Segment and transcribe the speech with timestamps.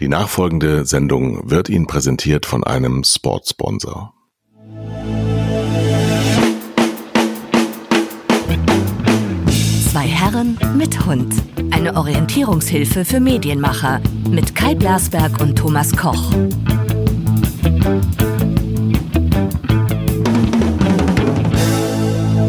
[0.00, 4.12] Die nachfolgende Sendung wird Ihnen präsentiert von einem Sportsponsor.
[9.92, 11.32] Zwei Herren mit Hund.
[11.70, 16.32] Eine Orientierungshilfe für Medienmacher mit Kai Blasberg und Thomas Koch.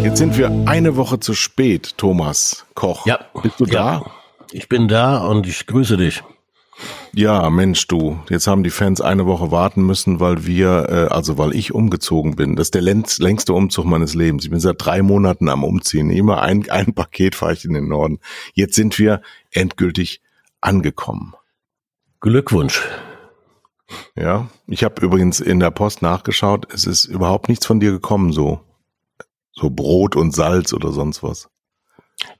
[0.01, 3.05] Jetzt sind wir eine Woche zu spät, Thomas Koch.
[3.05, 3.19] Ja.
[3.43, 3.99] Bist du ja.
[3.99, 4.11] da?
[4.51, 6.23] Ich bin da und ich grüße dich.
[7.13, 8.19] Ja, Mensch, du.
[8.29, 12.35] Jetzt haben die Fans eine Woche warten müssen, weil wir, äh, also weil ich umgezogen
[12.35, 12.55] bin.
[12.55, 14.43] Das ist der längst, längste Umzug meines Lebens.
[14.43, 16.09] Ich bin seit drei Monaten am Umziehen.
[16.09, 18.19] Immer ein, ein Paket fahre ich in den Norden.
[18.53, 20.21] Jetzt sind wir endgültig
[20.59, 21.33] angekommen.
[22.19, 22.81] Glückwunsch.
[24.15, 26.67] Ja, ich habe übrigens in der Post nachgeschaut.
[26.73, 28.61] Es ist überhaupt nichts von dir gekommen, so
[29.55, 31.49] so Brot und Salz oder sonst was.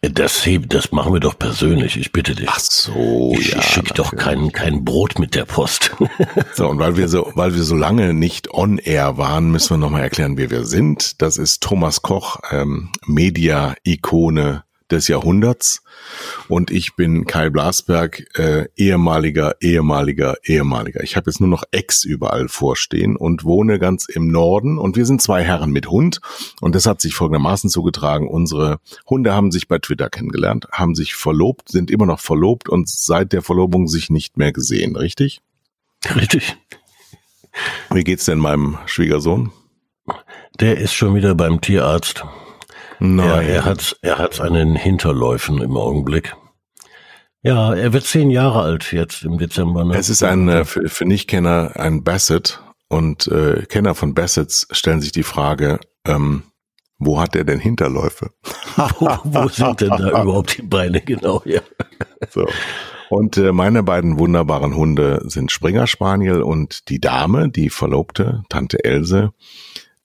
[0.02, 2.48] Das, heb- das machen wir doch persönlich, ich bitte dich.
[2.48, 3.62] Ach so, ich ja.
[3.62, 5.96] schicke doch kein, kein Brot mit der Post.
[6.54, 9.78] So, und weil wir so, weil wir so lange nicht on air waren, müssen wir
[9.78, 11.22] nochmal erklären, wer wir sind.
[11.22, 15.82] Das ist Thomas Koch, ähm, Media-Ikone des Jahrhunderts.
[16.48, 21.04] Und ich bin Kai Blasberg, äh, ehemaliger, ehemaliger, ehemaliger.
[21.04, 24.78] Ich habe jetzt nur noch Ex überall vorstehen und wohne ganz im Norden.
[24.78, 26.22] Und wir sind zwei Herren mit Hund.
[26.62, 28.28] Und das hat sich folgendermaßen zugetragen.
[28.28, 32.88] Unsere Hunde haben sich bei Twitter kennengelernt, haben sich verlobt, sind immer noch verlobt und
[32.88, 35.42] seit der Verlobung sich nicht mehr gesehen, richtig?
[36.16, 36.56] Richtig.
[37.90, 39.52] Wie geht's denn meinem Schwiegersohn?
[40.60, 42.24] Der ist schon wieder beim Tierarzt.
[43.00, 43.28] Nein.
[43.28, 46.36] Ja, er hat, er hat einen Hinterläufen im Augenblick.
[47.42, 49.86] Ja, er wird zehn Jahre alt jetzt im Dezember.
[49.86, 49.96] Ne?
[49.96, 55.02] es ist ein, äh, für, für Nichtkenner ein Basset und äh, Kenner von Bassets stellen
[55.02, 56.44] sich die Frage, ähm,
[56.98, 58.32] wo hat er denn Hinterläufe?
[59.00, 61.42] wo, wo sind denn da überhaupt die Beine genau?
[61.46, 61.62] Ja.
[62.32, 62.48] So.
[63.10, 68.84] Und äh, meine beiden wunderbaren Hunde sind Springer Spaniel und die Dame, die Verlobte, Tante
[68.84, 69.32] Else,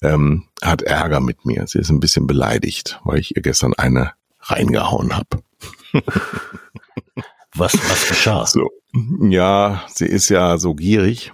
[0.02, 1.66] ähm, hat Ärger mit mir.
[1.66, 5.42] Sie ist ein bisschen beleidigt, weil ich ihr gestern eine reingehauen habe.
[7.56, 8.46] Was, was geschah?
[8.46, 8.70] So.
[9.28, 11.32] Ja, sie ist ja so gierig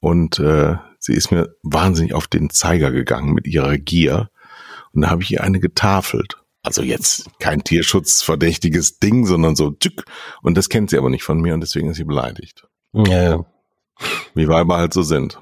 [0.00, 4.30] und äh, sie ist mir wahnsinnig auf den Zeiger gegangen mit ihrer Gier.
[4.92, 6.36] Und da habe ich ihr eine getafelt.
[6.62, 10.04] Also jetzt kein tierschutzverdächtiges Ding, sondern so tück.
[10.42, 12.66] Und das kennt sie aber nicht von mir und deswegen ist sie beleidigt.
[12.92, 13.44] Ja, ja.
[14.34, 15.40] Wie Weiber halt so sind.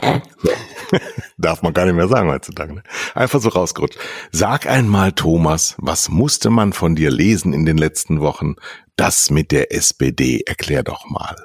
[0.00, 0.10] So.
[1.38, 2.74] Darf man gar nicht mehr sagen heutzutage.
[2.74, 2.82] Ne?
[3.14, 3.98] Einfach so rausgerutscht.
[4.32, 8.56] Sag einmal, Thomas, was musste man von dir lesen in den letzten Wochen?
[8.96, 11.36] Das mit der SPD, erklär doch mal.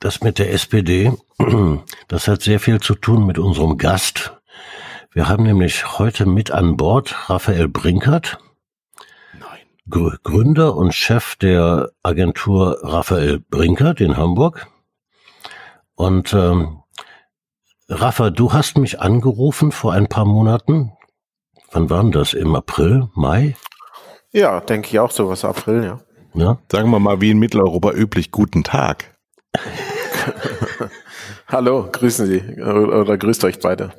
[0.00, 1.12] Das mit der SPD,
[2.08, 4.36] das hat sehr viel zu tun mit unserem Gast.
[5.12, 8.38] Wir haben nämlich heute mit an Bord Raphael Brinkert,
[9.32, 9.60] Nein.
[9.88, 14.66] Gr- Gründer und Chef der Agentur Raphael Brinkert in Hamburg.
[15.94, 16.82] Und ähm,
[17.88, 20.92] Rafa, du hast mich angerufen vor ein paar Monaten.
[21.70, 22.32] Wann war denn das?
[22.32, 23.56] Im April, Mai?
[24.32, 26.00] Ja, denke ich auch sowas April, ja.
[26.32, 26.58] Ja?
[26.72, 29.14] Sagen wir mal, wie in Mitteleuropa üblich, guten Tag.
[31.46, 33.92] Hallo, grüßen Sie oder oder grüßt euch beide.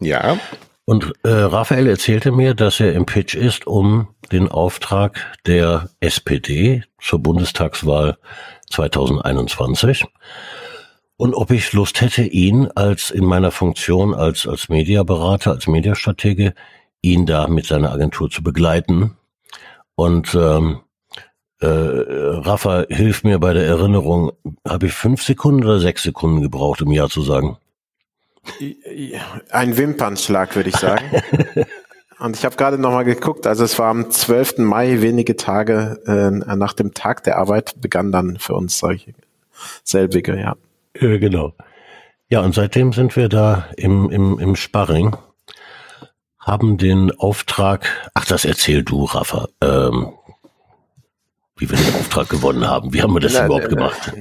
[0.00, 0.38] Ja.
[0.86, 6.82] Und äh, Raphael erzählte mir, dass er im Pitch ist, um den Auftrag der SPD
[6.98, 8.16] zur Bundestagswahl
[8.70, 10.06] 2021
[11.20, 16.54] und ob ich Lust hätte, ihn als in meiner Funktion als als Mediaberater, als Mediastratege,
[17.02, 19.18] ihn da mit seiner Agentur zu begleiten.
[19.96, 20.80] Und ähm,
[21.60, 24.32] äh, Rafa, hilf mir bei der Erinnerung.
[24.66, 27.58] Habe ich fünf Sekunden oder sechs Sekunden gebraucht, um Ja zu sagen?
[29.50, 31.04] Ein Wimpernschlag, würde ich sagen.
[32.18, 34.56] Und ich habe gerade nochmal geguckt, also es war am 12.
[34.58, 39.12] Mai, wenige Tage äh, nach dem Tag der Arbeit, begann dann für uns solche
[39.84, 40.56] selbige, ja.
[40.98, 41.52] Ja, genau.
[42.28, 45.16] Ja, und seitdem sind wir da im, im, im Sparring,
[46.38, 50.12] haben den Auftrag, ach, das erzähl du, Rafa, ähm,
[51.56, 52.94] wie wir den Auftrag gewonnen haben.
[52.94, 54.12] Wie haben wir das Na, überhaupt äh, gemacht?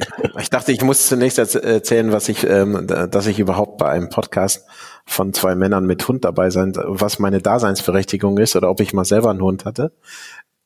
[0.41, 3.89] Ich dachte, ich muss zunächst erz- erzählen, was ich, ähm, da- dass ich überhaupt bei
[3.89, 4.67] einem Podcast
[5.05, 9.05] von zwei Männern mit Hund dabei sein, was meine Daseinsberechtigung ist oder ob ich mal
[9.05, 9.93] selber einen Hund hatte.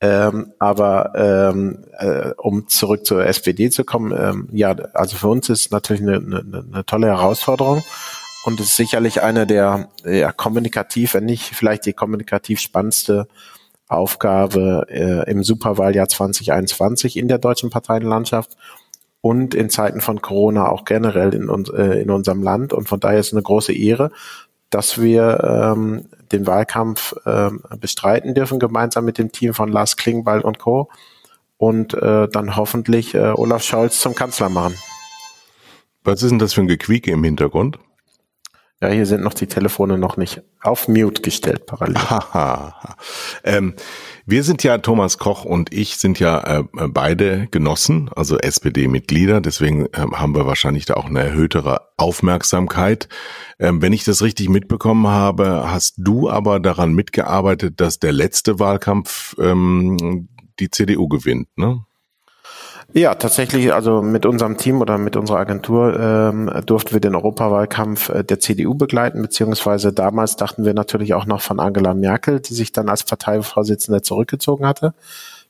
[0.04, 5.48] Ähm, aber ähm, äh, um zurück zur SPD zu kommen, ähm, ja, also für uns
[5.48, 7.82] ist natürlich eine, eine, eine tolle Herausforderung
[8.44, 13.30] und ist sicherlich eine der ja, kommunikativ, wenn nicht vielleicht die kommunikativ spannendste
[13.88, 18.58] Aufgabe äh, im Superwahljahr 2021 in der deutschen Parteienlandschaft
[19.22, 22.74] und in Zeiten von Corona auch generell in, uns, äh, in unserem Land.
[22.74, 24.12] Und von daher ist es eine große Ehre,
[24.74, 30.42] dass wir ähm, den Wahlkampf ähm, bestreiten dürfen, gemeinsam mit dem Team von Lars Klingbeil
[30.42, 30.90] und Co.
[31.58, 34.76] und äh, dann hoffentlich äh, Olaf Scholz zum Kanzler machen.
[36.04, 37.80] Was ist denn das für ein Gequieke im Hintergrund?
[38.82, 41.96] Ja, hier sind noch die Telefone noch nicht auf Mute gestellt parallel.
[43.46, 43.76] ähm,
[44.26, 49.88] wir sind ja, Thomas Koch und ich sind ja äh, beide Genossen, also SPD-Mitglieder, deswegen
[49.88, 53.10] äh, haben wir wahrscheinlich da auch eine erhöhtere Aufmerksamkeit.
[53.60, 58.60] Ähm, wenn ich das richtig mitbekommen habe, hast du aber daran mitgearbeitet, dass der letzte
[58.60, 60.30] Wahlkampf ähm,
[60.60, 61.84] die CDU gewinnt, ne?
[62.96, 68.10] Ja, tatsächlich, also mit unserem Team oder mit unserer Agentur ähm, durften wir den Europawahlkampf
[68.10, 72.54] äh, der CDU begleiten, beziehungsweise damals dachten wir natürlich auch noch von Angela Merkel, die
[72.54, 74.94] sich dann als Parteivorsitzende zurückgezogen hatte,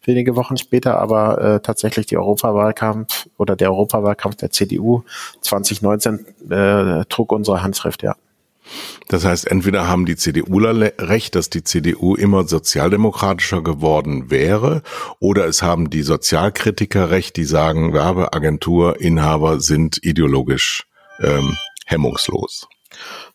[0.04, 5.04] wenige Wochen später, aber äh, tatsächlich die Europawahlkampf oder der Europawahlkampf der CDU
[5.42, 8.16] 2019 äh, trug unsere Handschrift, ja.
[9.08, 14.81] Das heißt, entweder haben die CDUler recht, dass die CDU immer sozialdemokratischer geworden wäre,
[15.20, 20.86] oder es haben die Sozialkritiker recht, die sagen, Werbeagenturinhaber sind ideologisch
[21.20, 22.68] ähm, hemmungslos.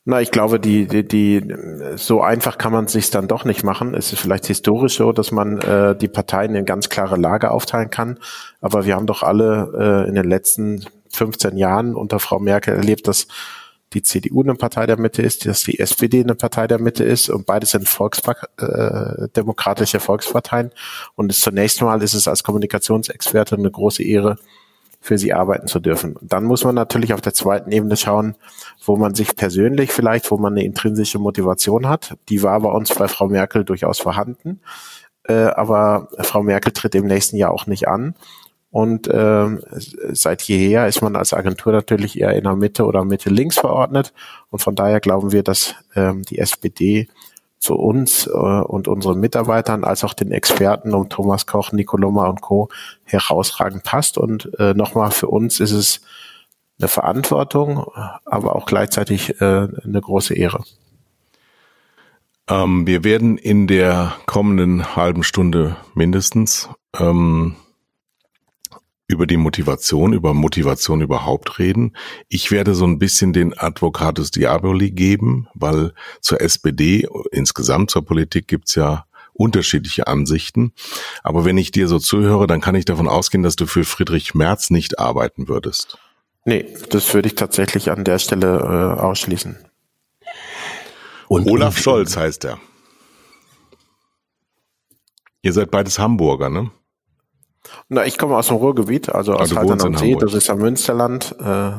[0.05, 1.55] Na, ich glaube, die, die, die,
[1.97, 3.95] so einfach kann man es sich dann doch nicht machen.
[3.95, 7.91] Es ist vielleicht historisch so, dass man äh, die Parteien in ganz klare Lager aufteilen
[7.91, 8.19] kann.
[8.63, 13.07] Aber wir haben doch alle äh, in den letzten 15 Jahren unter Frau Merkel erlebt,
[13.07, 13.27] dass
[13.95, 17.31] die CDU eine Partei der Mitte ist, dass die SPD eine Partei der Mitte ist
[17.31, 20.73] und beides sind Volkspa äh, demokratische Volksparteien.
[21.15, 24.37] Und zunächst mal ist es als Kommunikationsexperte eine große Ehre,
[25.01, 26.17] für sie arbeiten zu dürfen.
[26.21, 28.35] dann muss man natürlich auf der zweiten Ebene schauen,
[28.85, 32.17] wo man sich persönlich vielleicht, wo man eine intrinsische Motivation hat.
[32.29, 34.61] Die war bei uns bei Frau Merkel durchaus vorhanden.
[35.23, 38.15] Äh, aber Frau Merkel tritt im nächsten Jahr auch nicht an.
[38.71, 39.63] Und ähm,
[40.13, 44.13] seit jeher ist man als Agentur natürlich eher in der Mitte oder Mitte links verordnet.
[44.51, 47.09] Und von daher glauben wir, dass ähm, die SPD
[47.59, 52.41] zu uns äh, und unseren Mitarbeitern als auch den Experten um Thomas Koch, Nicoloma und
[52.41, 52.69] Co.
[53.05, 54.19] herausragend passt.
[54.19, 56.01] Und äh, nochmal für uns ist es
[56.79, 57.91] eine Verantwortung,
[58.25, 59.45] aber auch gleichzeitig äh,
[59.85, 60.63] eine große Ehre.
[62.49, 66.69] Ähm, wir werden in der kommenden halben Stunde mindestens
[66.99, 67.57] ähm,
[69.09, 71.97] über die Motivation, über Motivation überhaupt reden.
[72.29, 78.47] Ich werde so ein bisschen den Advocatus Diaboli geben, weil zur SPD, insgesamt zur Politik
[78.49, 80.73] gibt's ja unterschiedliche Ansichten.
[81.23, 84.35] Aber wenn ich dir so zuhöre, dann kann ich davon ausgehen, dass du für Friedrich
[84.35, 85.99] Merz nicht arbeiten würdest.
[86.45, 89.57] Nee, das würde ich tatsächlich an der Stelle äh, ausschließen.
[91.29, 92.59] Und Olaf Scholz heißt er.
[95.43, 96.71] Ihr seid beides Hamburger, ne?
[97.89, 100.59] Na, ich komme aus dem Ruhrgebiet, also aus ah, Haltern am See, das ist am
[100.59, 101.35] Münsterland.
[101.41, 101.73] Äh,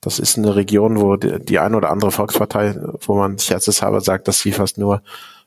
[0.00, 4.28] das ist eine Region, wo die, die eine oder andere Volkspartei, wo man scherzeshalber sagt,
[4.28, 5.02] dass sie fast nur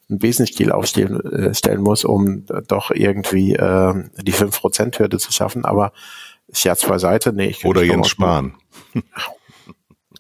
[0.09, 5.65] einen Besenstiel aufstellen äh, stellen muss, um doch irgendwie äh, die 5%-Hürde zu schaffen.
[5.65, 5.93] Aber
[6.51, 7.47] Scherz beiseite, nee.
[7.47, 8.55] Ich, oder Jens Spahn.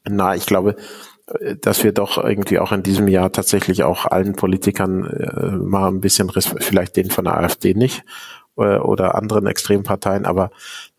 [0.07, 0.75] Na, ich glaube,
[1.61, 6.01] dass wir doch irgendwie auch in diesem Jahr tatsächlich auch allen Politikern äh, mal ein
[6.01, 8.03] bisschen, vielleicht den von der AfD nicht, äh,
[8.59, 10.51] oder anderen Extremparteien, aber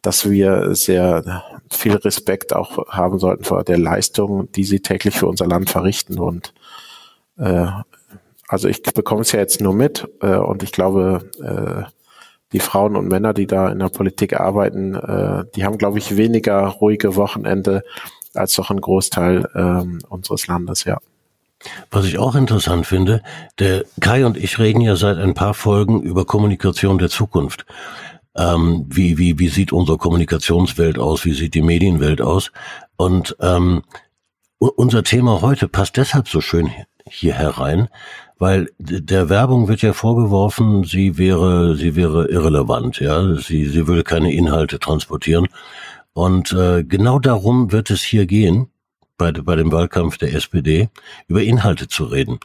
[0.03, 5.27] dass wir sehr viel Respekt auch haben sollten vor der Leistung, die sie täglich für
[5.27, 6.19] unser Land verrichten.
[6.19, 6.53] Und
[7.39, 7.67] äh,
[8.49, 11.91] also ich bekomme es ja jetzt nur mit äh, und ich glaube, äh,
[12.53, 16.17] die Frauen und Männer, die da in der Politik arbeiten, äh, die haben, glaube ich,
[16.17, 17.85] weniger ruhige Wochenende
[18.35, 20.99] als doch ein Großteil äh, unseres Landes, ja.
[21.91, 23.23] Was ich auch interessant finde,
[23.59, 27.67] der Kai und ich reden ja seit ein paar Folgen über Kommunikation der Zukunft.
[28.37, 31.25] Ähm, wie, wie, wie sieht unsere Kommunikationswelt aus?
[31.25, 32.53] Wie sieht die Medienwelt aus?
[32.97, 33.83] Und ähm,
[34.59, 36.71] unser Thema heute passt deshalb so schön
[37.07, 37.89] hier herein,
[38.39, 44.05] weil der Werbung wird ja vorgeworfen, sie wäre, sie wäre irrelevant, ja, sie, sie würde
[44.05, 45.49] keine Inhalte transportieren.
[46.13, 48.71] Und äh, genau darum wird es hier gehen
[49.21, 50.89] bei, bei dem Wahlkampf der SPD,
[51.29, 52.41] über Inhalte zu reden.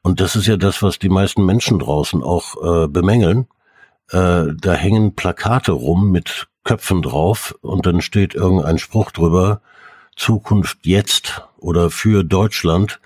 [0.00, 3.48] Und das ist ja das, was die meisten Menschen draußen auch äh, bemängeln.
[4.10, 9.60] Äh, da hängen Plakate rum mit Köpfen drauf und dann steht irgendein Spruch drüber,
[10.16, 13.00] Zukunft jetzt oder für Deutschland.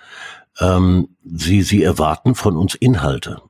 [0.61, 3.41] Ähm, sie, sie erwarten von uns Inhalte.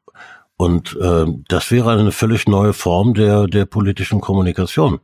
[0.57, 5.01] Und äh, das wäre eine völlig neue Form der, der politischen Kommunikation.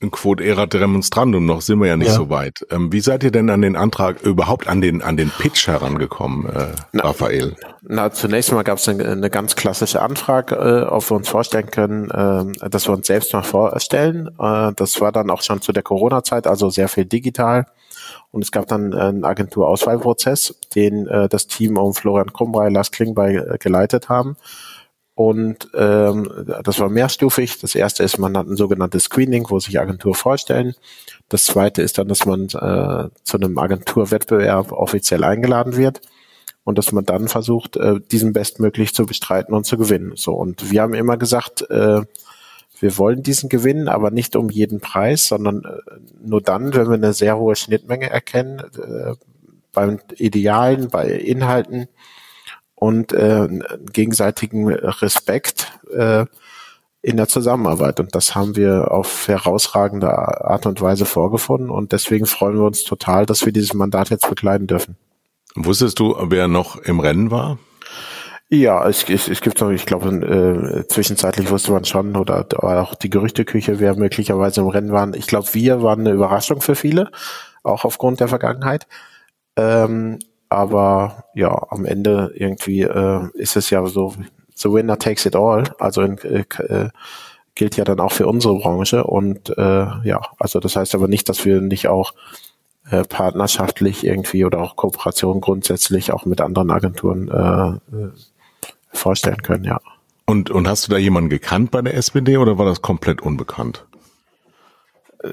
[0.00, 2.14] Quod erat demonstrandum, noch sind wir ja nicht ja.
[2.14, 2.64] so weit.
[2.70, 6.48] Ähm, wie seid ihr denn an den Antrag, überhaupt an den, an den Pitch herangekommen,
[6.48, 7.56] äh, na, Raphael?
[7.82, 11.70] Na, zunächst mal gab es eine, eine, ganz klassische Anfrage, äh, ob wir uns vorstellen
[11.70, 14.28] können, äh, dass wir uns selbst mal vorstellen.
[14.38, 17.66] Äh, das war dann auch schon zu der Corona-Zeit, also sehr viel digital.
[18.30, 23.54] Und es gab dann einen Agenturauswahlprozess, den äh, das Team um Florian Krumbray, Lars Klingbeil
[23.54, 24.36] äh, geleitet haben.
[25.18, 26.30] Und ähm,
[26.62, 27.58] das war mehrstufig.
[27.58, 30.76] Das erste ist, man hat ein sogenanntes Screening, wo sich Agentur vorstellen.
[31.28, 36.02] Das zweite ist dann, dass man äh, zu einem Agenturwettbewerb offiziell eingeladen wird
[36.62, 40.12] und dass man dann versucht, äh, diesen bestmöglich zu bestreiten und zu gewinnen.
[40.14, 42.02] So und wir haben immer gesagt, äh,
[42.78, 46.94] wir wollen diesen gewinnen, aber nicht um jeden Preis, sondern äh, nur dann, wenn wir
[46.94, 49.14] eine sehr hohe Schnittmenge erkennen, äh,
[49.72, 51.88] beim Idealen, bei Inhalten
[52.78, 53.48] und äh,
[53.92, 56.26] gegenseitigen Respekt äh,
[57.02, 58.00] in der Zusammenarbeit.
[58.00, 61.70] Und das haben wir auf herausragende Art und Weise vorgefunden.
[61.70, 64.96] Und deswegen freuen wir uns total, dass wir dieses Mandat jetzt bekleiden dürfen.
[65.54, 67.58] Wusstest du, wer noch im Rennen war?
[68.50, 72.94] Ja, es, es, es gibt noch, ich glaube, äh, zwischenzeitlich wusste man schon, oder auch
[72.94, 75.12] die Gerüchteküche, wer möglicherweise im Rennen waren.
[75.14, 77.10] Ich glaube, wir waren eine Überraschung für viele,
[77.62, 78.86] auch aufgrund der Vergangenheit.
[79.56, 80.18] Ähm,
[80.48, 84.14] aber ja, am Ende irgendwie äh, ist es ja so,
[84.54, 85.64] the winner takes it all.
[85.78, 86.88] Also in, äh, äh,
[87.54, 89.04] gilt ja dann auch für unsere Branche.
[89.04, 92.12] Und äh, ja, also das heißt aber nicht, dass wir nicht auch
[92.90, 98.10] äh, partnerschaftlich irgendwie oder auch Kooperation grundsätzlich auch mit anderen Agenturen äh, äh
[98.90, 99.78] vorstellen können, ja.
[100.24, 103.86] Und, und hast du da jemanden gekannt bei der SPD oder war das komplett unbekannt?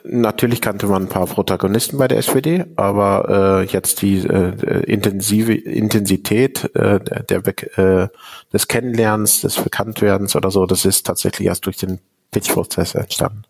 [0.03, 5.53] Natürlich kannte man ein paar Protagonisten bei der SPD, aber äh, jetzt die äh, intensive
[5.53, 8.07] Intensität äh, der äh,
[8.51, 11.99] des Kennenlernens, des Bekanntwerdens oder so, das ist tatsächlich erst durch den
[12.31, 13.43] Pitch-Prozess entstanden.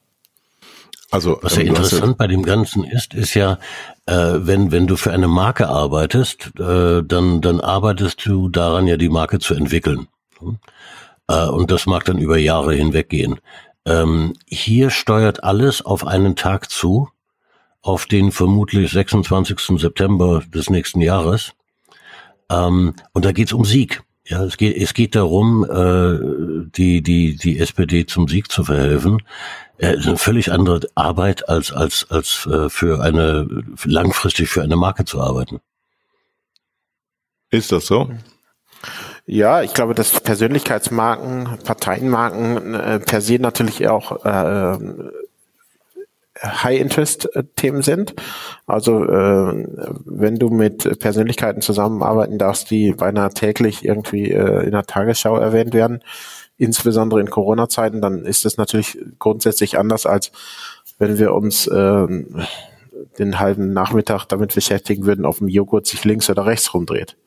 [1.10, 3.58] Also was ja ähm, interessant bei dem Ganzen ist, ist ja,
[4.06, 8.98] äh, wenn wenn du für eine Marke arbeitest, äh, dann dann arbeitest du daran ja
[8.98, 10.08] die Marke zu entwickeln.
[11.28, 13.40] Äh, und das mag dann über Jahre hinweg gehen.
[13.86, 17.10] Ähm, hier steuert alles auf einen Tag zu,
[17.82, 19.80] auf den vermutlich 26.
[19.80, 21.54] September des nächsten Jahres.
[22.50, 24.04] Ähm, und da geht's um Sieg.
[24.28, 29.22] Ja, es geht, es geht darum, äh, die, die, die SPD zum Sieg zu verhelfen.
[29.78, 33.48] Äh, es ist eine völlig andere Arbeit, als, als, als äh, für eine,
[33.84, 35.60] langfristig für eine Marke zu arbeiten.
[37.52, 38.10] Ist das so?
[39.28, 44.78] Ja, ich glaube, dass Persönlichkeitsmarken, Parteienmarken äh, per se natürlich auch äh,
[46.44, 48.14] High-Interest-Themen sind.
[48.68, 49.68] Also äh,
[50.06, 55.74] wenn du mit Persönlichkeiten zusammenarbeiten darfst, die beinahe täglich irgendwie äh, in der Tagesschau erwähnt
[55.74, 56.04] werden,
[56.58, 60.32] insbesondere in Corona-Zeiten, dann ist das natürlich grundsätzlich anders, als
[61.00, 62.08] wenn wir uns äh,
[63.18, 67.18] den halben Nachmittag damit beschäftigen würden, ob ein Joghurt sich links oder rechts rumdreht.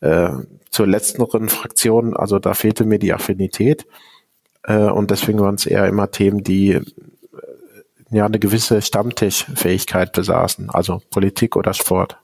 [0.00, 0.30] Äh,
[0.70, 3.86] zur letzteren Fraktion, also da fehlte mir die Affinität.
[4.62, 6.82] Äh, und deswegen waren es eher immer Themen, die äh,
[8.10, 12.18] ja eine gewisse Stammtischfähigkeit besaßen, also Politik oder Sport.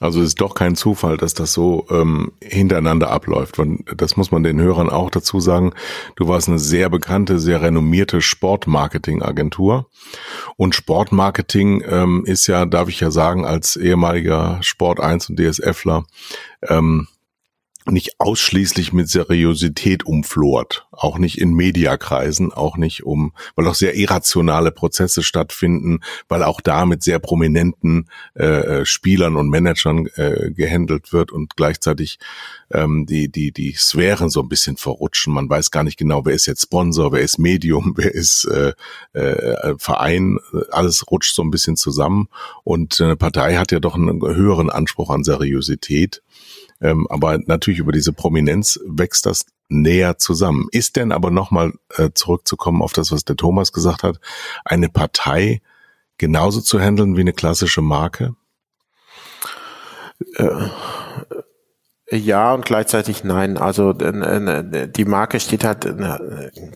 [0.00, 3.58] Also es ist doch kein Zufall, dass das so ähm, hintereinander abläuft.
[3.58, 5.74] Und das muss man den Hörern auch dazu sagen.
[6.16, 9.90] Du warst eine sehr bekannte, sehr renommierte Sportmarketing-Agentur.
[10.56, 16.04] Und Sportmarketing ähm, ist ja, darf ich ja sagen, als ehemaliger Sport 1 und DSFler,
[16.66, 17.06] ähm,
[17.86, 23.96] nicht ausschließlich mit Seriosität umflort, auch nicht in Mediakreisen, auch nicht um, weil auch sehr
[23.96, 28.44] irrationale Prozesse stattfinden, weil auch da mit sehr prominenten äh,
[28.80, 32.18] äh, Spielern und Managern äh, gehandelt wird und gleichzeitig
[32.70, 35.32] ähm, die die die Sphären so ein bisschen verrutschen.
[35.32, 38.74] Man weiß gar nicht genau, wer ist jetzt Sponsor, wer ist Medium, wer ist äh,
[39.18, 40.38] äh, Verein.
[40.70, 42.28] Alles rutscht so ein bisschen zusammen
[42.62, 46.22] und eine Partei hat ja doch einen höheren Anspruch an Seriosität.
[46.80, 50.68] Ähm, aber natürlich über diese Prominenz wächst das näher zusammen.
[50.72, 54.18] Ist denn aber nochmal äh, zurückzukommen auf das, was der Thomas gesagt hat,
[54.64, 55.60] eine Partei
[56.18, 58.34] genauso zu handeln wie eine klassische Marke?
[60.36, 60.68] Äh,
[62.12, 63.56] ja und gleichzeitig nein.
[63.56, 65.86] Also die Marke steht halt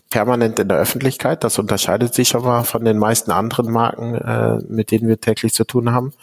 [0.09, 1.43] permanent in der Öffentlichkeit.
[1.43, 5.53] Das unterscheidet sich schon mal von den meisten anderen Marken, äh, mit denen wir täglich
[5.53, 6.13] zu tun haben.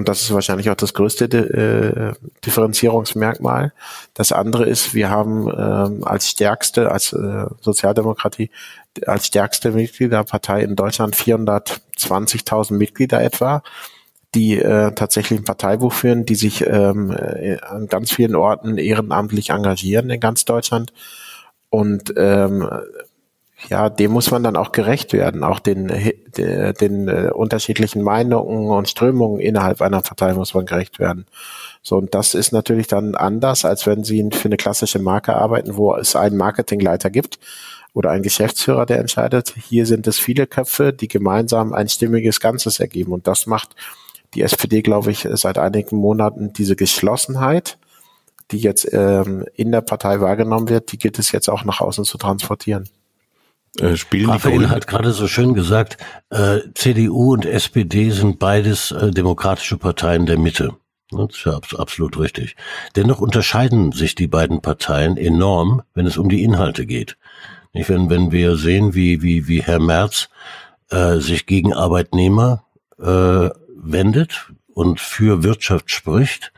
[0.00, 3.74] Und das ist wahrscheinlich auch das größte äh, Differenzierungsmerkmal.
[4.14, 8.48] Das andere ist, wir haben ähm, als stärkste, als äh, Sozialdemokratie,
[9.04, 13.62] als stärkste Mitgliederpartei in Deutschland 420.000 Mitglieder etwa,
[14.34, 19.50] die äh, tatsächlich ein Parteibuch führen, die sich ähm, äh, an ganz vielen Orten ehrenamtlich
[19.50, 20.94] engagieren in ganz Deutschland.
[21.68, 22.66] Und ähm,
[23.68, 25.88] ja, dem muss man dann auch gerecht werden, auch den,
[26.36, 31.26] den, den äh, unterschiedlichen Meinungen und Strömungen innerhalb einer Partei muss man gerecht werden.
[31.82, 35.76] So, und das ist natürlich dann anders, als wenn Sie für eine klassische Marke arbeiten,
[35.76, 37.38] wo es einen Marketingleiter gibt
[37.94, 39.54] oder einen Geschäftsführer, der entscheidet.
[39.68, 43.12] Hier sind es viele Köpfe, die gemeinsam ein stimmiges Ganzes ergeben.
[43.12, 43.74] Und das macht
[44.34, 47.78] die SPD, glaube ich, seit einigen Monaten diese Geschlossenheit,
[48.50, 52.04] die jetzt ähm, in der Partei wahrgenommen wird, die gilt es jetzt auch nach außen
[52.04, 52.88] zu transportieren.
[53.78, 55.96] Äh, spielen Raphael hat gerade so schön gesagt,
[56.30, 60.74] äh, CDU und SPD sind beides äh, demokratische Parteien der Mitte.
[61.10, 62.56] Das ist ja absolut richtig.
[62.94, 67.16] Dennoch unterscheiden sich die beiden Parteien enorm, wenn es um die Inhalte geht.
[67.72, 70.28] Nicht, wenn, wenn wir sehen, wie, wie, wie Herr Merz
[70.90, 72.64] äh, sich gegen Arbeitnehmer
[72.98, 76.52] äh, wendet und für Wirtschaft spricht,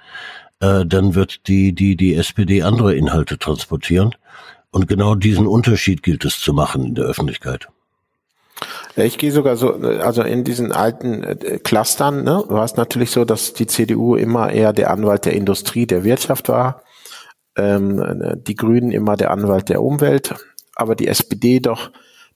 [0.61, 4.15] äh, dann wird die, die, die SPD andere Inhalte transportieren.
[4.73, 7.69] Und genau diesen Unterschied gilt es zu machen in der Öffentlichkeit.
[8.97, 13.25] Ich gehe sogar so, also in diesen alten äh, Clustern ne, war es natürlich so,
[13.25, 16.83] dass die CDU immer eher der Anwalt der Industrie, der Wirtschaft war,
[17.57, 20.35] ähm, die Grünen immer der Anwalt der Umwelt,
[20.75, 21.91] aber die SPD doch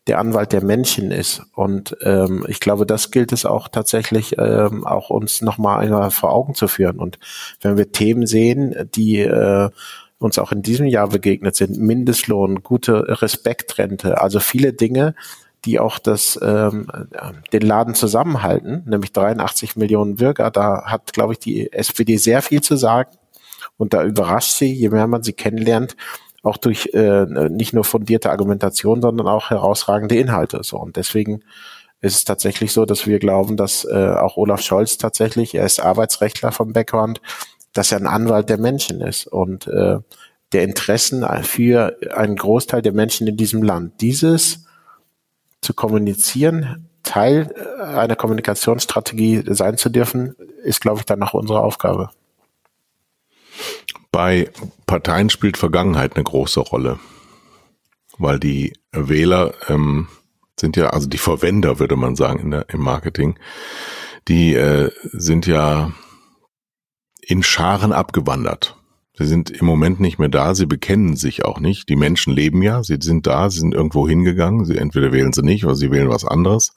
[0.06, 1.42] der Anwalt der Menschen ist.
[1.54, 6.32] Und ähm, ich glaube, das gilt es auch tatsächlich ähm, auch uns nochmal einmal vor
[6.32, 6.98] Augen zu führen.
[6.98, 7.18] Und
[7.60, 9.70] wenn wir Themen sehen, die äh,
[10.18, 15.14] uns auch in diesem Jahr begegnet sind, Mindestlohn, gute Respektrente, also viele Dinge,
[15.64, 16.86] die auch das, ähm,
[17.52, 20.50] den Laden zusammenhalten, nämlich 83 Millionen Bürger.
[20.50, 23.10] Da hat, glaube ich, die SPD sehr viel zu sagen.
[23.76, 25.96] Und da überrascht sie, je mehr man sie kennenlernt,
[26.42, 30.60] auch durch äh, nicht nur fundierte Argumentation, sondern auch herausragende Inhalte.
[30.62, 31.42] So und deswegen
[32.00, 35.80] ist es tatsächlich so, dass wir glauben, dass äh, auch Olaf Scholz tatsächlich, er ist
[35.80, 37.20] Arbeitsrechtler vom Background,
[37.76, 39.98] dass er ein Anwalt der Menschen ist und äh,
[40.52, 44.00] der Interessen für einen Großteil der Menschen in diesem Land.
[44.00, 44.64] Dieses
[45.60, 51.60] zu kommunizieren, Teil äh, einer Kommunikationsstrategie sein zu dürfen, ist, glaube ich, dann auch unsere
[51.60, 52.10] Aufgabe.
[54.12, 54.50] Bei
[54.86, 56.98] Parteien spielt Vergangenheit eine große Rolle,
[58.18, 60.08] weil die Wähler ähm,
[60.58, 63.38] sind ja, also die Verwender, würde man sagen, der, im Marketing,
[64.28, 65.92] die äh, sind ja
[67.26, 68.76] in Scharen abgewandert.
[69.18, 71.88] Sie sind im Moment nicht mehr da, sie bekennen sich auch nicht.
[71.88, 75.42] Die Menschen leben ja, sie sind da, sie sind irgendwo hingegangen, sie entweder wählen sie
[75.42, 76.74] nicht oder sie wählen was anderes.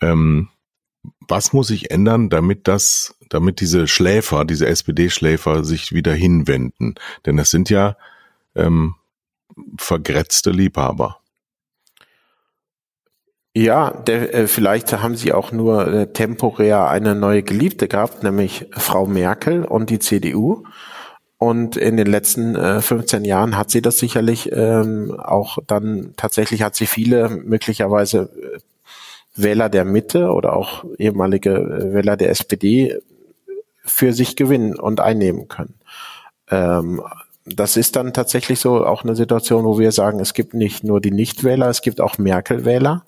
[0.00, 0.48] Ähm,
[1.26, 6.94] was muss sich ändern, damit das, damit diese Schläfer, diese SPD-Schläfer sich wieder hinwenden?
[7.24, 7.96] Denn es sind ja
[8.54, 8.96] ähm,
[9.78, 11.20] vergrätzte Liebhaber.
[13.54, 18.66] Ja, der, äh, vielleicht haben sie auch nur äh, temporär eine neue Geliebte gehabt, nämlich
[18.70, 20.64] Frau Merkel und die CDU.
[21.36, 26.62] Und in den letzten äh, 15 Jahren hat sie das sicherlich ähm, auch dann tatsächlich
[26.62, 28.58] hat sie viele möglicherweise äh,
[29.34, 32.98] Wähler der Mitte oder auch ehemalige äh, Wähler der SPD
[33.84, 35.74] für sich gewinnen und einnehmen können.
[36.50, 37.02] Ähm,
[37.46, 41.00] das ist dann tatsächlich so auch eine Situation, wo wir sagen, es gibt nicht nur
[41.00, 43.04] die Nichtwähler, es gibt auch Merkel-Wähler.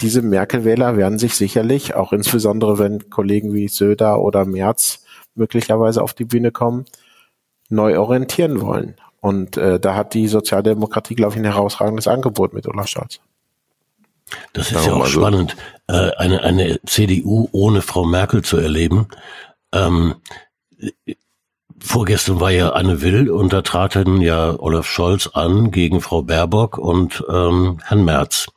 [0.00, 5.04] Diese Merkel-Wähler werden sich sicherlich, auch insbesondere wenn Kollegen wie Söder oder Merz
[5.34, 6.84] möglicherweise auf die Bühne kommen,
[7.68, 8.96] neu orientieren wollen.
[9.20, 13.20] Und äh, da hat die Sozialdemokratie, glaube ich, ein herausragendes Angebot mit Olaf Scholz.
[14.52, 15.20] Das ist ja auch also.
[15.20, 15.56] spannend,
[15.88, 19.08] äh, eine, eine CDU ohne Frau Merkel zu erleben.
[19.72, 20.16] Ähm,
[21.78, 26.78] vorgestern war ja Anne Will und da traten ja Olaf Scholz an gegen Frau Baerbock
[26.78, 28.48] und ähm, Herrn Merz.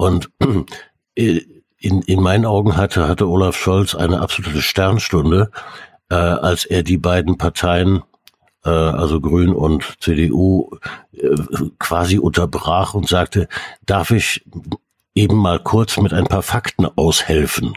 [0.00, 0.30] Und
[1.14, 1.42] äh,
[1.76, 5.50] in, in meinen Augen hatte, hatte Olaf Scholz eine absolute Sternstunde,
[6.08, 8.02] äh, als er die beiden Parteien
[8.64, 10.70] äh, also Grün und CDU,
[11.12, 11.36] äh,
[11.78, 13.46] quasi unterbrach und sagte,
[13.84, 14.42] darf ich
[15.14, 17.74] eben mal kurz mit ein paar Fakten aushelfen?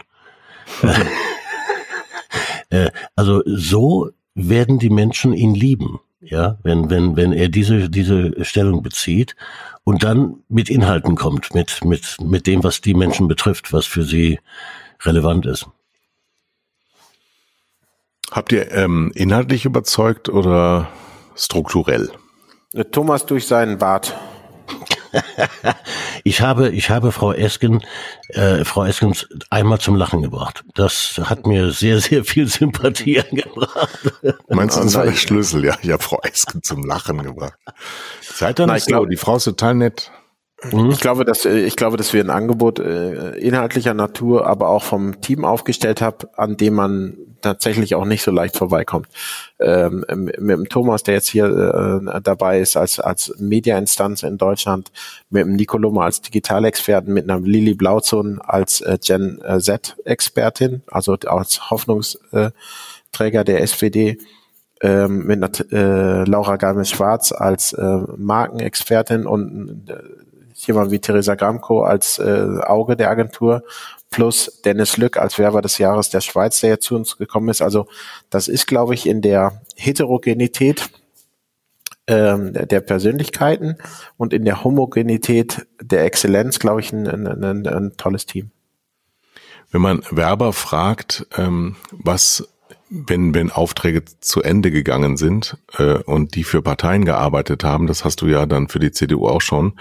[2.70, 8.44] äh, also so werden die Menschen ihn lieben, ja, wenn, wenn, wenn er diese, diese
[8.44, 9.36] Stellung bezieht
[9.84, 14.02] und dann mit Inhalten kommt, mit, mit, mit dem, was die Menschen betrifft, was für
[14.02, 14.38] sie
[15.02, 15.66] relevant ist.
[18.30, 20.88] Habt ihr ähm, inhaltlich überzeugt oder
[21.36, 22.10] strukturell?
[22.90, 24.16] Thomas durch seinen Bart.
[26.24, 27.84] ich habe, ich habe Frau Esken,
[28.28, 30.64] äh, Frau Eskens einmal zum Lachen gebracht.
[30.74, 34.12] Das hat mir sehr, sehr viel Sympathie gebracht.
[34.48, 35.64] Meinst du, das war der Schlüssel?
[35.64, 37.58] Ja, ich habe Frau Esken zum Lachen gebracht.
[38.20, 39.04] Seid ihr nicht so?
[39.06, 40.10] Die Frau ist total nett.
[40.72, 40.90] Mhm.
[40.90, 44.82] Ich glaube, dass äh, ich glaube, dass wir ein Angebot äh, inhaltlicher Natur, aber auch
[44.82, 49.08] vom Team aufgestellt haben, an dem man tatsächlich auch nicht so leicht vorbeikommt.
[49.60, 54.90] Ähm, mit dem Thomas, der jetzt hier äh, dabei ist als als Mediainstanz in Deutschland,
[55.30, 61.16] mit dem Nicoloma als Digitalexperten, mit einer Lili Blauzun als äh, Gen Z Expertin, also
[61.26, 64.18] als Hoffnungsträger der SPD
[64.84, 69.94] ähm, mit einer, äh, Laura Galmes-Schwarz als äh, Markenexpertin und äh,
[70.66, 73.62] jemand wie Theresa Gramko als äh, Auge der Agentur
[74.10, 77.62] plus Dennis Lück als Werber des Jahres der Schweiz, der jetzt zu uns gekommen ist.
[77.62, 77.86] Also
[78.30, 80.88] das ist, glaube ich, in der Heterogenität
[82.06, 83.76] ähm, der Persönlichkeiten
[84.16, 88.50] und in der Homogenität der Exzellenz, glaube ich, ein, ein, ein, ein tolles Team.
[89.70, 92.48] Wenn man Werber fragt, ähm, was
[92.90, 98.04] wenn, wenn Aufträge zu Ende gegangen sind äh, und die für Parteien gearbeitet haben, das
[98.04, 99.78] hast du ja dann für die CDU auch schon,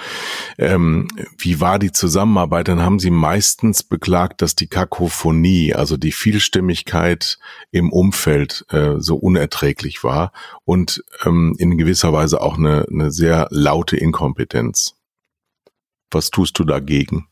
[0.58, 2.68] ähm, wie war die Zusammenarbeit?
[2.68, 7.38] Dann haben sie meistens beklagt, dass die Kakophonie, also die Vielstimmigkeit
[7.72, 10.32] im Umfeld äh, so unerträglich war
[10.66, 14.96] und ähm, in gewisser Weise auch eine, eine sehr laute Inkompetenz.
[16.10, 17.28] Was tust du dagegen?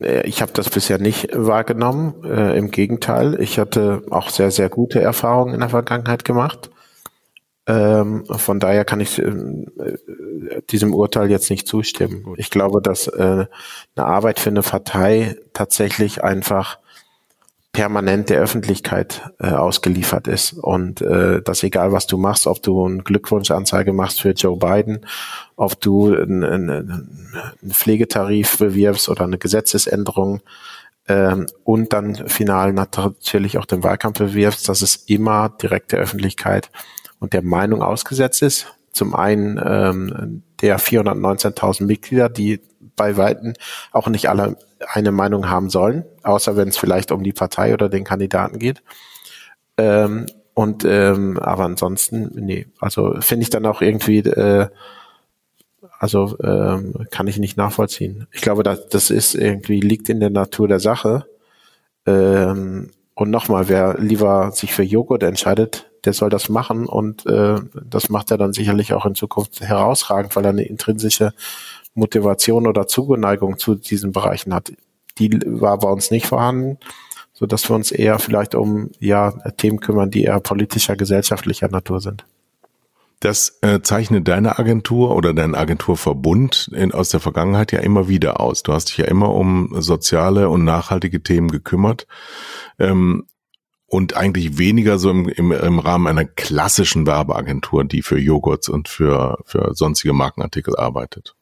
[0.00, 2.24] Äh, ich habe das bisher nicht wahrgenommen.
[2.24, 6.70] Äh, Im Gegenteil, ich hatte auch sehr, sehr gute Erfahrungen in der Vergangenheit gemacht.
[7.68, 9.32] Ähm, von daher kann ich äh,
[10.70, 12.34] diesem Urteil jetzt nicht zustimmen.
[12.36, 13.46] Ich glaube, dass äh,
[13.96, 16.78] eine Arbeit für eine Partei tatsächlich einfach
[17.76, 22.86] permanent der Öffentlichkeit äh, ausgeliefert ist und äh, dass egal was du machst, ob du
[22.86, 25.04] eine Glückwunschanzeige machst für Joe Biden,
[25.56, 30.40] ob du einen, einen, Pflegetarif bewirbst oder eine Gesetzesänderung
[31.06, 36.70] ähm, und dann final natürlich auch den Wahlkampf bewirbst, dass es immer direkt der Öffentlichkeit
[37.20, 38.74] und der Meinung ausgesetzt ist.
[38.90, 42.62] Zum einen ähm, der 419.000 Mitglieder, die
[42.96, 43.54] bei Weitem
[43.92, 44.56] auch nicht alle
[44.88, 48.82] eine Meinung haben sollen, außer wenn es vielleicht um die Partei oder den Kandidaten geht.
[49.76, 54.68] Ähm, und ähm, aber ansonsten, nee, also finde ich dann auch irgendwie, äh,
[55.98, 58.26] also ähm, kann ich nicht nachvollziehen.
[58.32, 61.26] Ich glaube, das, das ist irgendwie liegt in der Natur der Sache.
[62.06, 67.56] Ähm, und nochmal, wer lieber sich für Joghurt entscheidet, der soll das machen und äh,
[67.84, 71.32] das macht er dann sicherlich auch in Zukunft herausragend, weil er eine intrinsische
[71.96, 74.72] Motivation oder Zugeneigung zu diesen Bereichen hat.
[75.18, 76.78] Die war bei uns nicht vorhanden,
[77.32, 82.00] so dass wir uns eher vielleicht um ja Themen kümmern, die eher politischer, gesellschaftlicher Natur
[82.00, 82.24] sind.
[83.20, 88.40] Das äh, zeichnet deine Agentur oder dein Agenturverbund in, aus der Vergangenheit ja immer wieder
[88.40, 88.62] aus.
[88.62, 92.06] Du hast dich ja immer um soziale und nachhaltige Themen gekümmert.
[92.78, 93.24] Ähm,
[93.88, 98.88] und eigentlich weniger so im, im, im Rahmen einer klassischen Werbeagentur, die für Joghurts und
[98.88, 101.35] für, für sonstige Markenartikel arbeitet.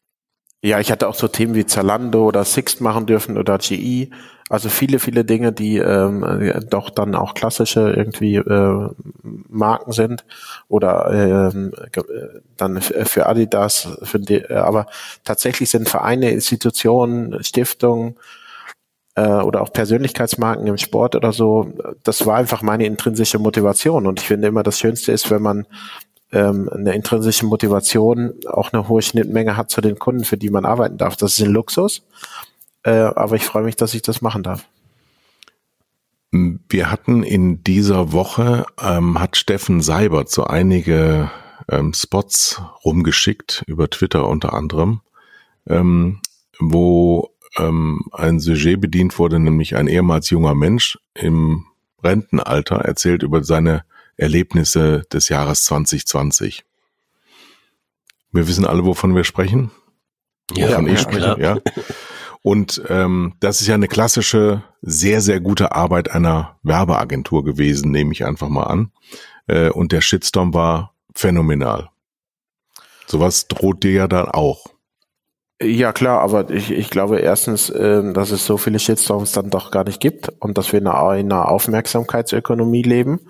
[0.65, 4.09] Ja, ich hatte auch so Themen wie Zalando oder Sixt machen dürfen oder GE.
[4.49, 6.25] Also viele, viele Dinge, die ähm,
[6.71, 8.89] doch dann auch klassische irgendwie äh,
[9.23, 10.25] Marken sind
[10.69, 11.75] oder ähm,
[12.57, 13.89] dann für Adidas.
[14.05, 14.87] Für die, aber
[15.23, 18.15] tatsächlich sind Vereine, Institutionen, Stiftungen
[19.17, 21.75] äh, oder auch Persönlichkeitsmarken im Sport oder so.
[22.05, 24.07] Das war einfach meine intrinsische Motivation.
[24.07, 25.67] Und ich finde immer, das Schönste ist, wenn man
[26.35, 30.65] ähm, eine intrinsische Motivation auch eine hohe Schnittmenge hat zu den Kunden, für die man
[30.65, 31.17] arbeiten darf.
[31.17, 32.03] Das ist ein Luxus,
[32.83, 34.67] äh, aber ich freue mich, dass ich das machen darf.
[36.33, 41.31] Wir hatten in dieser Woche, ähm, hat Steffen Seibert so einige
[41.71, 45.03] ähm, Spots rumgeschickt, über Twitter unter anderem,
[45.69, 46.19] ähm,
[46.59, 51.67] wo ähm, ein Sujet bedient wurde, nämlich ein ehemals junger Mensch im
[52.03, 53.85] Rentenalter erzählt über seine
[54.17, 56.65] Erlebnisse des Jahres 2020.
[58.33, 59.71] Wir wissen alle, wovon wir sprechen.
[60.55, 61.59] Ja, wovon ich spreche, ja.
[62.43, 68.13] Und ähm, das ist ja eine klassische, sehr, sehr gute Arbeit einer Werbeagentur gewesen, nehme
[68.13, 68.93] ich einfach mal an.
[69.47, 71.89] Äh, und der Shitstorm war phänomenal.
[73.07, 74.67] Sowas droht dir ja dann auch.
[75.63, 79.71] Ja klar, aber ich, ich glaube erstens, äh, dass es so viele Shitstorms dann doch
[79.71, 83.21] gar nicht gibt und dass wir in einer, in einer Aufmerksamkeitsökonomie leben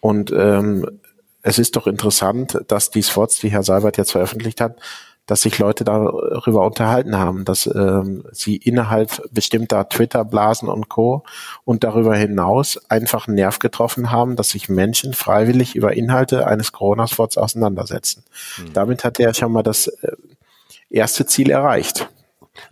[0.00, 0.86] und ähm,
[1.42, 4.76] es ist doch interessant, dass die Spots, die Herr Seibert jetzt veröffentlicht hat,
[5.28, 11.22] dass sich Leute darüber unterhalten haben, dass ähm, sie innerhalb bestimmter Twitter-Blasen und Co.
[11.64, 16.72] und darüber hinaus einfach einen Nerv getroffen haben, dass sich Menschen freiwillig über Inhalte eines
[16.72, 18.24] Corona-Spots auseinandersetzen.
[18.56, 18.72] Mhm.
[18.72, 20.12] Damit hat er schon mal das äh,
[20.88, 22.08] erste Ziel erreicht.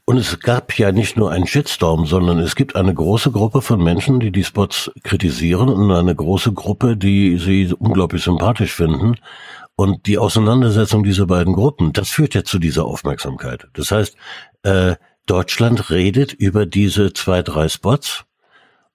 [0.05, 3.83] Und es gab ja nicht nur einen Shitstorm, sondern es gibt eine große Gruppe von
[3.83, 9.16] Menschen, die die Spots kritisieren und eine große Gruppe, die sie unglaublich sympathisch finden.
[9.75, 13.68] Und die Auseinandersetzung dieser beiden Gruppen, das führt ja zu dieser Aufmerksamkeit.
[13.75, 14.16] Das heißt,
[14.62, 14.96] äh,
[15.27, 18.25] Deutschland redet über diese zwei, drei Spots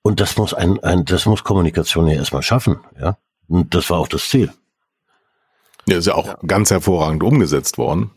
[0.02, 3.18] und das muss ein, ein das muss Kommunikation ja erstmal schaffen, ja.
[3.48, 4.52] Und das war auch das Ziel.
[5.88, 6.38] Ja, ist ja auch ja.
[6.46, 8.12] ganz hervorragend umgesetzt worden.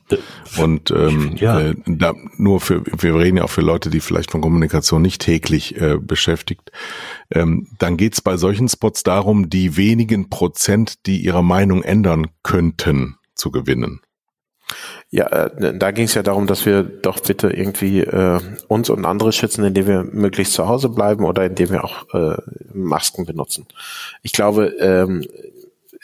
[0.58, 1.60] Und ähm, ja.
[1.60, 5.22] äh, da nur für, wir reden ja auch für Leute, die vielleicht von Kommunikation nicht
[5.22, 6.70] täglich äh, beschäftigt.
[7.30, 13.16] Ähm, dann geht's bei solchen Spots darum, die wenigen Prozent, die ihre Meinung ändern könnten,
[13.34, 14.00] zu gewinnen.
[15.10, 19.04] Ja, äh, da ging es ja darum, dass wir doch bitte irgendwie äh, uns und
[19.04, 22.36] andere schützen, indem wir möglichst zu Hause bleiben oder indem wir auch äh,
[22.72, 23.66] Masken benutzen.
[24.22, 25.24] Ich glaube, ähm,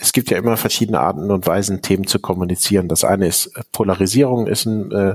[0.01, 2.89] es gibt ja immer verschiedene Arten und Weisen, Themen zu kommunizieren.
[2.89, 5.15] Das eine ist äh, Polarisierung, ist ein, äh,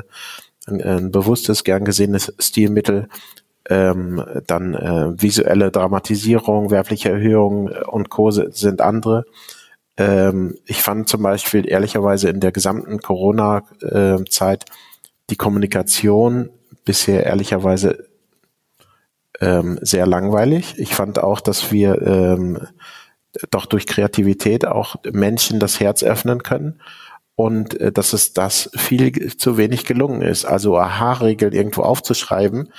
[0.67, 3.09] ein, ein bewusstes, gern gesehenes Stilmittel.
[3.67, 8.29] Ähm, dann äh, visuelle Dramatisierung, werbliche Erhöhung und Co.
[8.29, 9.25] sind andere.
[9.97, 14.65] Ähm, ich fand zum Beispiel ehrlicherweise in der gesamten Corona-Zeit
[15.31, 16.51] die Kommunikation
[16.83, 18.05] bisher ehrlicherweise
[19.41, 20.75] ähm, sehr langweilig.
[20.77, 22.59] Ich fand auch, dass wir ähm,
[23.51, 26.81] doch durch Kreativität auch Menschen das Herz öffnen können
[27.35, 30.45] und äh, dass es das viel zu wenig gelungen ist.
[30.45, 32.71] Also Aha-Regeln irgendwo aufzuschreiben,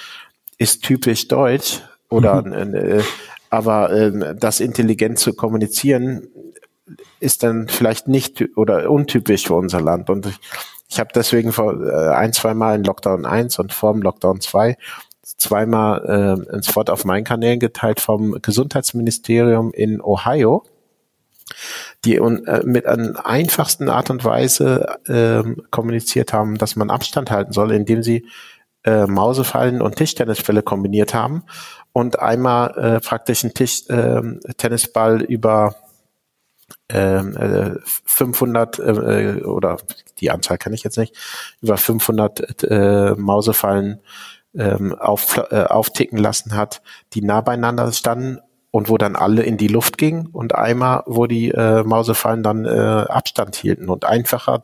[0.59, 2.75] ist typisch deutsch oder mhm.
[2.75, 3.03] äh,
[3.51, 6.29] aber äh, das intelligent zu kommunizieren
[7.21, 10.11] ist dann vielleicht nicht oder untypisch für unser Land.
[10.11, 10.39] Und ich,
[10.89, 14.41] ich habe deswegen vor äh, ein, zwei Mal in Lockdown 1 und vor dem Lockdown
[14.41, 14.77] 2
[15.37, 16.05] zweimal
[16.51, 20.65] äh, ein Spot auf meinen Kanälen geteilt vom Gesundheitsministerium in Ohio,
[22.05, 27.53] die äh, mit einer einfachsten Art und Weise äh, kommuniziert haben, dass man Abstand halten
[27.53, 28.27] soll, indem sie
[28.85, 31.43] äh, Mausefallen und Tischtennisbälle kombiniert haben
[31.93, 35.75] und einmal äh, praktisch einen Tischtennisball äh, über
[36.89, 39.79] 500 ähm, äh, äh, oder
[40.21, 41.17] die Anzahl kann ich jetzt nicht,
[41.61, 44.01] über 500 äh, Mausefallen
[44.59, 46.83] ähm, auf, äh, aufticken lassen hat,
[47.15, 48.39] die nah beieinander standen
[48.71, 52.65] und wo dann alle in die Luft gingen und einmal, wo die äh, Mausefallen dann
[52.65, 52.69] äh,
[53.09, 54.61] Abstand hielten und einfacher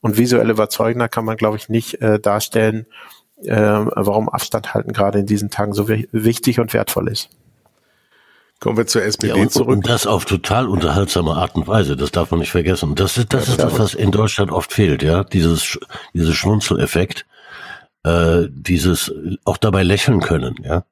[0.00, 2.86] und visuell überzeugender kann man, glaube ich, nicht äh, darstellen,
[3.44, 7.28] äh, warum Abstand halten gerade in diesen Tagen so wichtig und wertvoll ist.
[8.58, 9.68] Kommen wir zur SPD ja, und, zurück.
[9.68, 11.94] Und das auf total unterhaltsame Art und Weise.
[11.94, 12.94] Das darf man nicht vergessen.
[12.94, 15.24] Das ist das, ja, ist das was in Deutschland oft fehlt, ja.
[15.24, 15.78] Dieses,
[16.14, 17.26] dieses Schmunzeleffekt,
[18.06, 19.12] äh, dieses
[19.44, 20.84] auch dabei lächeln können, ja.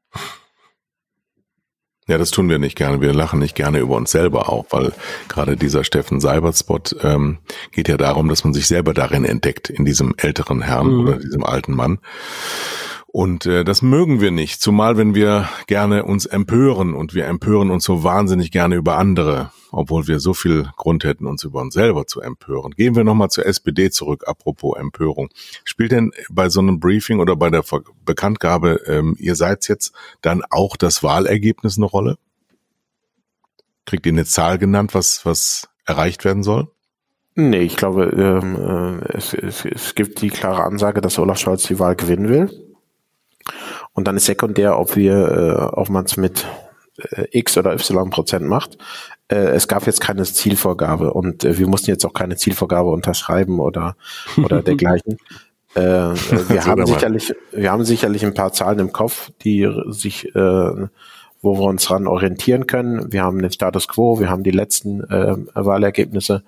[2.07, 3.01] Ja, das tun wir nicht gerne.
[3.01, 4.93] Wir lachen nicht gerne über uns selber auch, weil
[5.29, 7.39] gerade dieser Steffen Seibert-Spot ähm,
[7.73, 11.01] geht ja darum, dass man sich selber darin entdeckt, in diesem älteren Herrn mhm.
[11.01, 12.01] oder diesem alten Mann.
[13.15, 17.71] Und äh, das mögen wir nicht, zumal wenn wir gerne uns empören und wir empören
[17.71, 21.75] uns so wahnsinnig gerne über andere, obwohl wir so viel Grund hätten, uns über uns
[21.75, 22.73] selber zu empören.
[22.73, 25.29] Gehen wir nochmal zur SPD zurück, apropos Empörung.
[25.63, 27.63] Spielt denn bei so einem Briefing oder bei der
[28.05, 32.19] Bekanntgabe, ähm, ihr seid jetzt dann auch das Wahlergebnis eine Rolle?
[33.87, 36.67] Kriegt ihr eine Zahl genannt, was, was erreicht werden soll?
[37.37, 41.63] Nee, ich glaube, ähm, äh, es, es, es gibt die klare Ansage, dass Olaf Scholz
[41.69, 42.64] die Wahl gewinnen will.
[43.95, 46.47] Und dann ist sekundär, ob wir, äh, ob man es mit
[46.99, 48.77] äh, X oder Y Prozent macht.
[49.29, 53.61] Äh, es gab jetzt keine Zielvorgabe und äh, wir mussten jetzt auch keine Zielvorgabe unterschreiben
[53.61, 53.97] oder
[54.37, 55.19] oder dergleichen.
[55.75, 60.89] Äh, wir haben sicherlich, wir haben sicherlich ein paar Zahlen im Kopf, die sich, äh,
[61.43, 63.13] wo wir uns dran orientieren können.
[63.13, 66.45] Wir haben den Status Quo, wir haben die letzten äh, Wahlergebnisse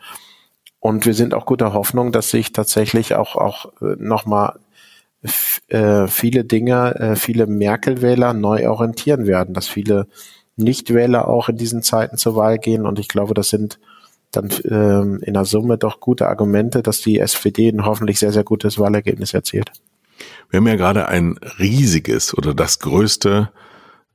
[0.79, 4.61] und wir sind auch guter Hoffnung, dass sich tatsächlich auch auch äh, nochmal
[5.69, 10.07] äh, viele Dinge, äh, viele Merkel-Wähler neu orientieren werden, dass viele
[10.57, 12.87] Nichtwähler auch in diesen Zeiten zur Wahl gehen.
[12.87, 13.79] Und ich glaube, das sind
[14.31, 18.45] dann ähm, in der Summe doch gute Argumente, dass die SPD ein hoffentlich sehr, sehr
[18.45, 19.71] gutes Wahlergebnis erzielt.
[20.51, 23.51] Wir haben ja gerade ein riesiges oder das größte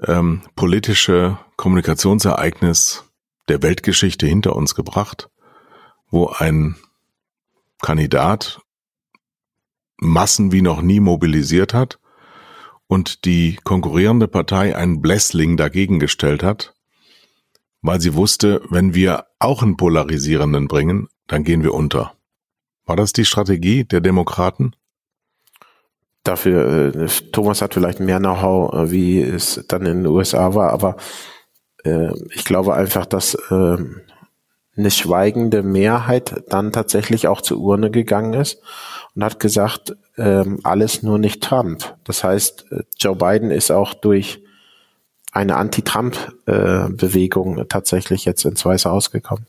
[0.05, 3.03] ähm, politische Kommunikationsereignis
[3.49, 5.29] der Weltgeschichte hinter uns gebracht,
[6.09, 6.75] wo ein
[7.81, 8.61] Kandidat
[10.01, 11.99] Massen wie noch nie mobilisiert hat
[12.87, 16.73] und die konkurrierende Partei einen Blessling dagegen gestellt hat,
[17.81, 22.13] weil sie wusste, wenn wir auch einen Polarisierenden bringen, dann gehen wir unter.
[22.85, 24.75] War das die Strategie der Demokraten?
[26.23, 30.71] Dafür, äh, Thomas hat vielleicht mehr Know-how, äh, wie es dann in den USA war,
[30.71, 30.97] aber
[31.83, 33.77] äh, ich glaube einfach, dass äh,
[34.75, 38.61] eine schweigende Mehrheit dann tatsächlich auch zur Urne gegangen ist
[39.15, 41.95] und hat gesagt, ähm, alles nur nicht Trump.
[42.04, 44.41] Das heißt, äh, Joe Biden ist auch durch
[45.32, 49.45] eine Anti-Trump-Bewegung äh, tatsächlich jetzt ins Weiße Haus gekommen.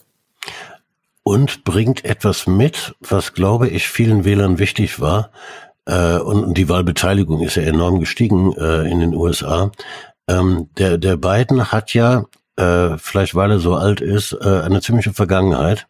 [1.25, 5.31] Und bringt etwas mit, was glaube ich vielen Wählern wichtig war.
[5.85, 9.70] Äh, und die Wahlbeteiligung ist ja enorm gestiegen in den USA.
[10.29, 12.27] Ähm, der, der Biden hat ja,
[12.98, 15.87] vielleicht weil er so alt ist, eine ziemliche Vergangenheit.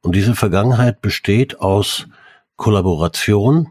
[0.00, 2.06] Und diese Vergangenheit besteht aus
[2.58, 3.70] Kollaboration,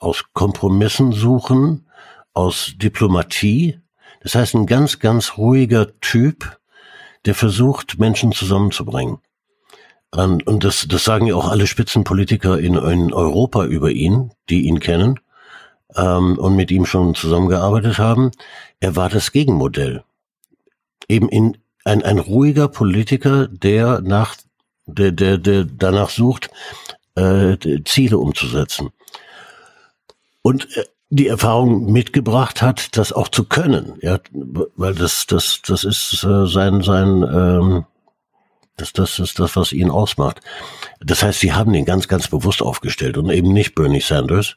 [0.00, 1.86] aus Kompromissen suchen,
[2.32, 3.78] aus Diplomatie.
[4.22, 6.58] Das heißt, ein ganz, ganz ruhiger Typ,
[7.24, 9.18] der versucht, Menschen zusammenzubringen.
[10.14, 14.80] Und das, das sagen ja auch alle Spitzenpolitiker in, in Europa über ihn, die ihn
[14.80, 15.20] kennen
[15.94, 18.30] ähm, und mit ihm schon zusammengearbeitet haben.
[18.80, 20.04] Er war das Gegenmodell.
[21.08, 24.36] Eben in ein, ein ruhiger Politiker, der nach
[24.86, 26.50] der, der, der danach sucht,
[27.14, 28.90] äh, Ziele umzusetzen.
[30.42, 35.84] Und äh, die Erfahrung mitgebracht hat, das auch zu können, ja, weil das, das, das
[35.84, 37.84] ist äh, sein, sein, ähm,
[38.78, 40.40] das, das ist das, was ihn ausmacht.
[41.00, 44.56] Das heißt, sie haben ihn ganz, ganz bewusst aufgestellt und eben nicht Bernie Sanders.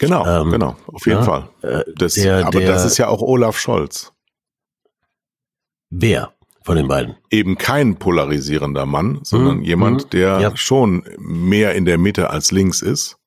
[0.00, 1.48] Genau, ähm, genau, auf jeden ja, Fall.
[1.62, 4.12] Äh, das, der, aber der, das ist ja auch Olaf Scholz.
[5.88, 6.32] Wer
[6.64, 7.16] von den beiden?
[7.30, 9.64] Eben kein polarisierender Mann, sondern mhm.
[9.64, 10.10] jemand, mhm.
[10.10, 10.56] der ja.
[10.56, 13.18] schon mehr in der Mitte als links ist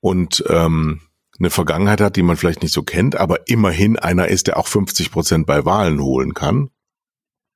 [0.00, 1.00] und ähm,
[1.38, 4.66] eine Vergangenheit hat, die man vielleicht nicht so kennt, aber immerhin einer ist, der auch
[4.66, 6.70] 50 Prozent bei Wahlen holen kann.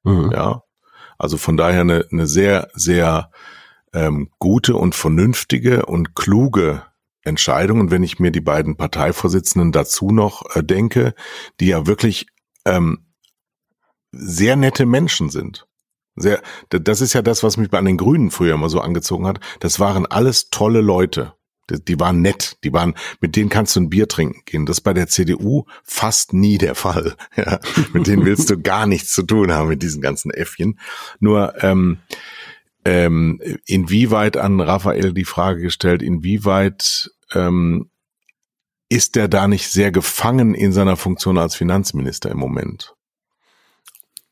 [0.02, 0.32] Mhm.
[0.32, 0.62] Ja,
[1.18, 3.30] also von daher eine, eine sehr, sehr
[3.92, 6.82] ähm, gute und vernünftige und kluge
[7.22, 7.80] Entscheidung.
[7.80, 11.14] Und wenn ich mir die beiden Parteivorsitzenden dazu noch äh, denke,
[11.60, 12.26] die ja wirklich
[12.64, 13.07] ähm,
[14.12, 15.66] sehr nette Menschen sind.
[16.16, 19.40] Sehr, das ist ja das, was mich bei den Grünen früher immer so angezogen hat.
[19.60, 21.34] Das waren alles tolle Leute.
[21.70, 24.64] Die waren nett, die waren, mit denen kannst du ein Bier trinken gehen.
[24.64, 27.14] Das ist bei der CDU fast nie der Fall.
[27.36, 27.60] Ja,
[27.92, 30.80] mit denen willst du gar nichts zu tun haben mit diesen ganzen Äffchen.
[31.20, 31.98] Nur ähm,
[32.84, 37.90] ähm, inwieweit an Raphael die Frage gestellt, inwieweit ähm,
[38.88, 42.94] ist der da nicht sehr gefangen in seiner Funktion als Finanzminister im Moment?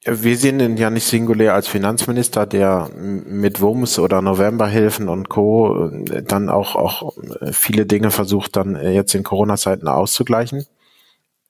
[0.09, 5.89] Wir sehen ihn ja nicht singulär als Finanzminister, der mit WUMS oder Novemberhilfen und Co.
[5.89, 7.13] Äh, dann auch, auch
[7.51, 10.65] viele Dinge versucht, dann jetzt in Corona-Zeiten auszugleichen,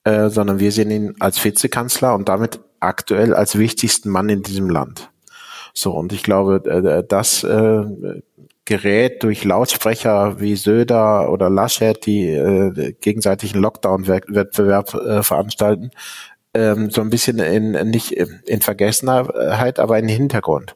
[0.05, 4.69] äh, sondern wir sehen ihn als Vizekanzler und damit aktuell als wichtigsten Mann in diesem
[4.69, 5.11] Land.
[5.73, 7.83] So, und ich glaube, äh, das äh,
[8.65, 15.91] gerät durch Lautsprecher wie Söder oder Laschet, die äh, gegenseitigen Lockdown-Wettbewerb äh, veranstalten,
[16.57, 20.75] ähm, so ein bisschen in, nicht in Vergessenheit, aber in den Hintergrund.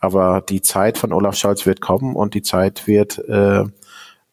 [0.00, 3.64] Aber die Zeit von Olaf Scholz wird kommen und die Zeit wird äh,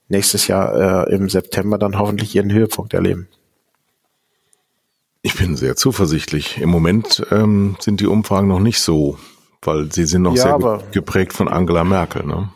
[0.07, 3.27] nächstes Jahr äh, im September dann hoffentlich ihren Höhepunkt erleben.
[5.21, 6.61] Ich bin sehr zuversichtlich.
[6.61, 9.17] Im Moment ähm, sind die Umfragen noch nicht so,
[9.61, 12.25] weil sie sind noch ja, sehr geprägt von Angela Merkel.
[12.25, 12.49] Ne?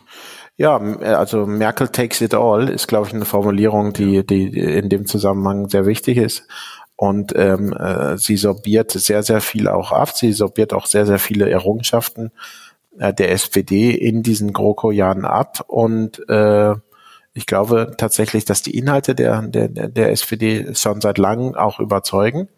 [0.56, 5.04] Ja, also Merkel takes it all ist, glaube ich, eine Formulierung, die, die in dem
[5.04, 6.46] Zusammenhang sehr wichtig ist
[7.02, 10.16] und ähm, äh, sie sorbiert sehr, sehr viel auch ab.
[10.16, 12.30] Sie sorbiert auch sehr, sehr viele Errungenschaften
[12.96, 16.74] äh, der SPD in diesen GroKo-Jahren ab und äh,
[17.34, 22.48] ich glaube tatsächlich, dass die Inhalte der, der, der SPD schon seit langem auch überzeugen,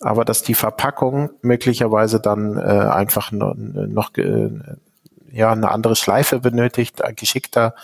[0.00, 4.60] aber dass die Verpackung möglicherweise dann äh, einfach noch, noch äh,
[5.32, 7.74] ja, eine andere Schleife benötigt, geschickter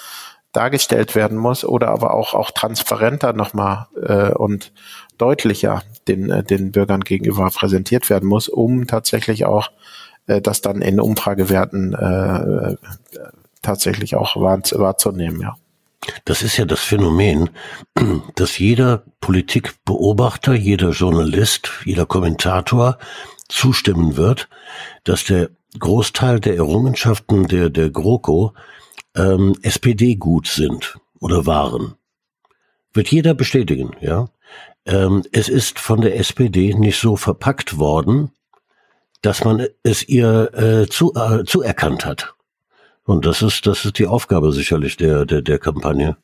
[0.53, 4.73] dargestellt werden muss oder aber auch, auch transparenter nochmal äh, und
[5.19, 9.71] deutlicher den, äh, den Bürgern gegenüber präsentiert werden muss, um tatsächlich auch
[10.27, 12.77] äh, das dann in Umfragewerten äh,
[13.63, 15.57] tatsächlich auch wahr, wahrzunehmen, ja.
[16.25, 17.51] Das ist ja das Phänomen,
[18.37, 22.99] dass jeder Politikbeobachter, jeder Journalist, jeder Kommentator
[23.49, 24.49] zustimmen wird,
[25.05, 28.55] dass der Großteil der Errungenschaften der, der GroKo
[29.17, 31.95] ähm, SPD gut sind oder waren.
[32.93, 34.29] Wird jeder bestätigen, ja.
[34.87, 38.31] Ähm, es ist von der SPD nicht so verpackt worden,
[39.23, 42.35] dass man es ihr äh, zu, äh, zuerkannt hat.
[43.05, 46.17] Und das ist, das ist die Aufgabe sicherlich der, der, der Kampagne.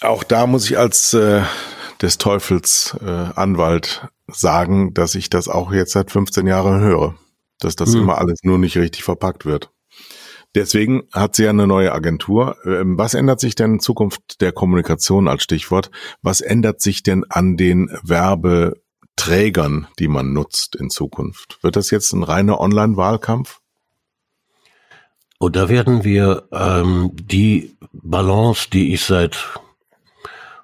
[0.00, 1.42] Auch da muss ich als äh,
[2.00, 7.14] des Teufels äh, Anwalt sagen, dass ich das auch jetzt seit 15 Jahren höre.
[7.58, 8.02] Dass das hm.
[8.02, 9.70] immer alles nur nicht richtig verpackt wird.
[10.54, 12.56] Deswegen hat sie ja eine neue Agentur.
[12.64, 15.90] Ähm, was ändert sich denn in Zukunft der Kommunikation als Stichwort?
[16.22, 21.62] Was ändert sich denn an den Werbeträgern, die man nutzt in Zukunft?
[21.62, 23.60] Wird das jetzt ein reiner Online-Wahlkampf?
[25.38, 29.38] Und da werden wir ähm, die Balance, die ich seit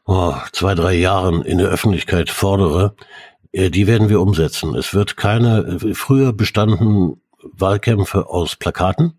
[0.05, 2.94] oh, zwei, drei Jahren in der Öffentlichkeit fordere,
[3.53, 4.75] äh, die werden wir umsetzen.
[4.75, 9.19] Es wird keine, früher bestanden Wahlkämpfe aus Plakaten.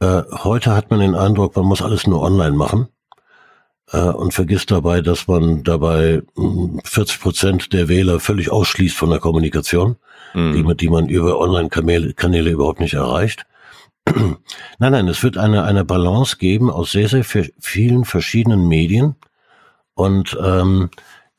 [0.00, 2.88] Äh, heute hat man den Eindruck, man muss alles nur online machen
[3.92, 6.22] äh, und vergisst dabei, dass man dabei
[6.84, 9.96] 40 hm, Prozent der Wähler völlig ausschließt von der Kommunikation,
[10.32, 10.54] mhm.
[10.54, 13.44] die, man, die man über Online-Kanäle überhaupt nicht erreicht.
[14.06, 14.38] nein,
[14.92, 19.16] nein, es wird eine, eine Balance geben aus sehr, sehr vielen verschiedenen Medien
[19.94, 20.88] und ähm,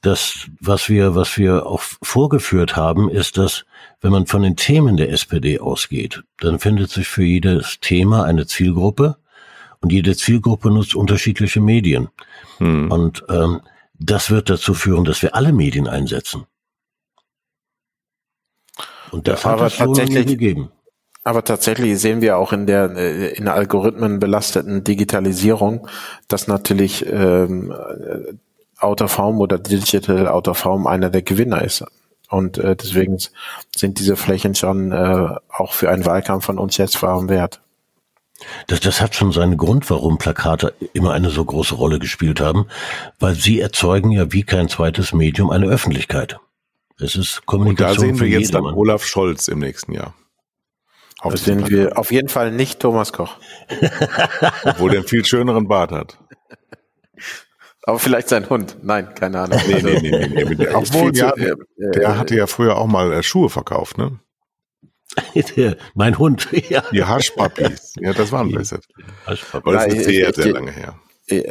[0.02, 3.66] das, was wir, was wir auch vorgeführt haben, ist, dass
[4.02, 8.48] wenn man von den Themen der SPD ausgeht, dann findet sich für jedes Thema eine
[8.48, 9.18] Zielgruppe
[9.80, 12.10] und jede Zielgruppe nutzt unterschiedliche Medien.
[12.58, 12.92] Hm.
[12.92, 13.62] Und ähm,
[13.94, 16.46] das wird dazu führen, dass wir alle Medien einsetzen.
[19.12, 20.72] Und das ja, hat es tatsächlich gegeben.
[21.24, 25.88] Aber tatsächlich sehen wir auch in der äh, in Algorithmen belasteten Digitalisierung,
[26.28, 27.72] dass natürlich ähm,
[28.82, 31.84] Out of Home oder Digital Out of Home einer der Gewinner ist.
[32.30, 33.18] Und äh, deswegen
[33.76, 37.62] sind diese Flächen schon äh, auch für einen Wahlkampf von unschätzbarem Wert.
[38.68, 42.68] Das, das hat schon seinen Grund, warum Plakate immer eine so große Rolle gespielt haben,
[43.20, 46.40] weil sie erzeugen ja wie kein zweites Medium eine Öffentlichkeit.
[47.00, 48.10] Es ist Kommunikation.
[48.10, 50.14] Und da sehen wir jetzt dann Olaf Scholz im nächsten Jahr.
[51.20, 53.38] Auf da sehen wir auf jeden Fall nicht Thomas Koch.
[54.64, 56.18] Obwohl der einen viel schöneren Bart hat.
[57.84, 58.78] Aber vielleicht sein Hund.
[58.84, 59.60] Nein, keine Ahnung.
[59.68, 60.68] Nee, nee, nee, nee, nee.
[60.70, 64.20] Obwohl, ja, der, der hatte ja früher auch mal äh, Schuhe verkauft, ne?
[65.96, 66.84] mein Hund, ja.
[66.92, 67.96] Die Haschpappis.
[68.00, 68.80] Ja, das waren besser.
[69.52, 70.96] Aber das ist sehr, sehr lange her.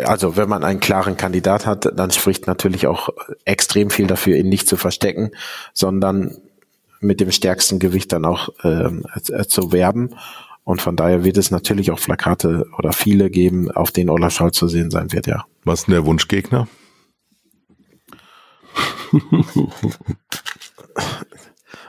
[0.04, 3.08] Also, wenn man einen klaren Kandidat hat, dann spricht natürlich auch
[3.44, 5.30] extrem viel dafür, ihn nicht zu verstecken,
[5.72, 6.36] sondern
[7.00, 10.16] mit dem stärksten Gewicht dann auch ähm, äh, zu werben.
[10.64, 14.56] Und von daher wird es natürlich auch Plakate oder viele geben, auf denen Olaf Scholz
[14.56, 15.44] zu sehen sein wird, ja.
[15.64, 16.68] Was ist denn der Wunschgegner?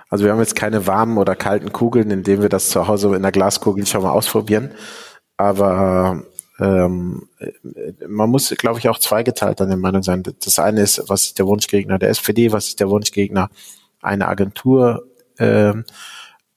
[0.10, 3.22] Also wir haben jetzt keine warmen oder kalten Kugeln, indem wir das zu Hause in
[3.22, 4.72] der Glaskugel schon mal ausprobieren.
[5.38, 6.24] Aber
[6.60, 7.30] ähm,
[8.08, 10.22] man muss, glaube ich, auch zweigeteilt an der Meinung sein.
[10.44, 13.50] Das eine ist, was ist der Wunschgegner der SPD, was ist der Wunschgegner
[14.02, 15.08] einer Agentur
[15.40, 15.86] ähm,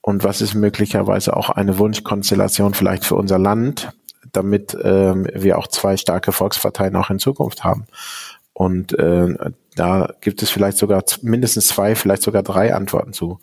[0.06, 3.90] und was ist möglicherweise auch eine Wunschkonstellation vielleicht für unser Land,
[4.32, 7.86] damit ähm, wir auch zwei starke Volksparteien auch in Zukunft haben.
[8.52, 9.34] Und äh,
[9.76, 13.40] da gibt es vielleicht sogar mindestens zwei, vielleicht sogar drei Antworten zu.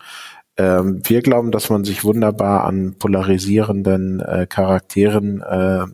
[0.56, 5.86] Ähm, wir glauben, dass man sich wunderbar an polarisierenden äh, Charakteren äh,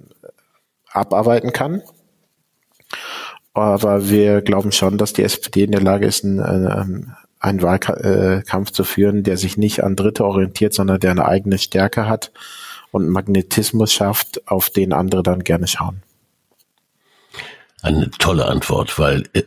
[0.91, 1.81] abarbeiten kann.
[3.53, 8.71] Aber wir glauben schon, dass die SPD in der Lage ist, einen, äh, einen Wahlkampf
[8.71, 12.31] zu führen, der sich nicht an Dritte orientiert, sondern der eine eigene Stärke hat
[12.91, 16.01] und Magnetismus schafft, auf den andere dann gerne schauen.
[17.81, 19.43] Eine tolle Antwort, weil äh,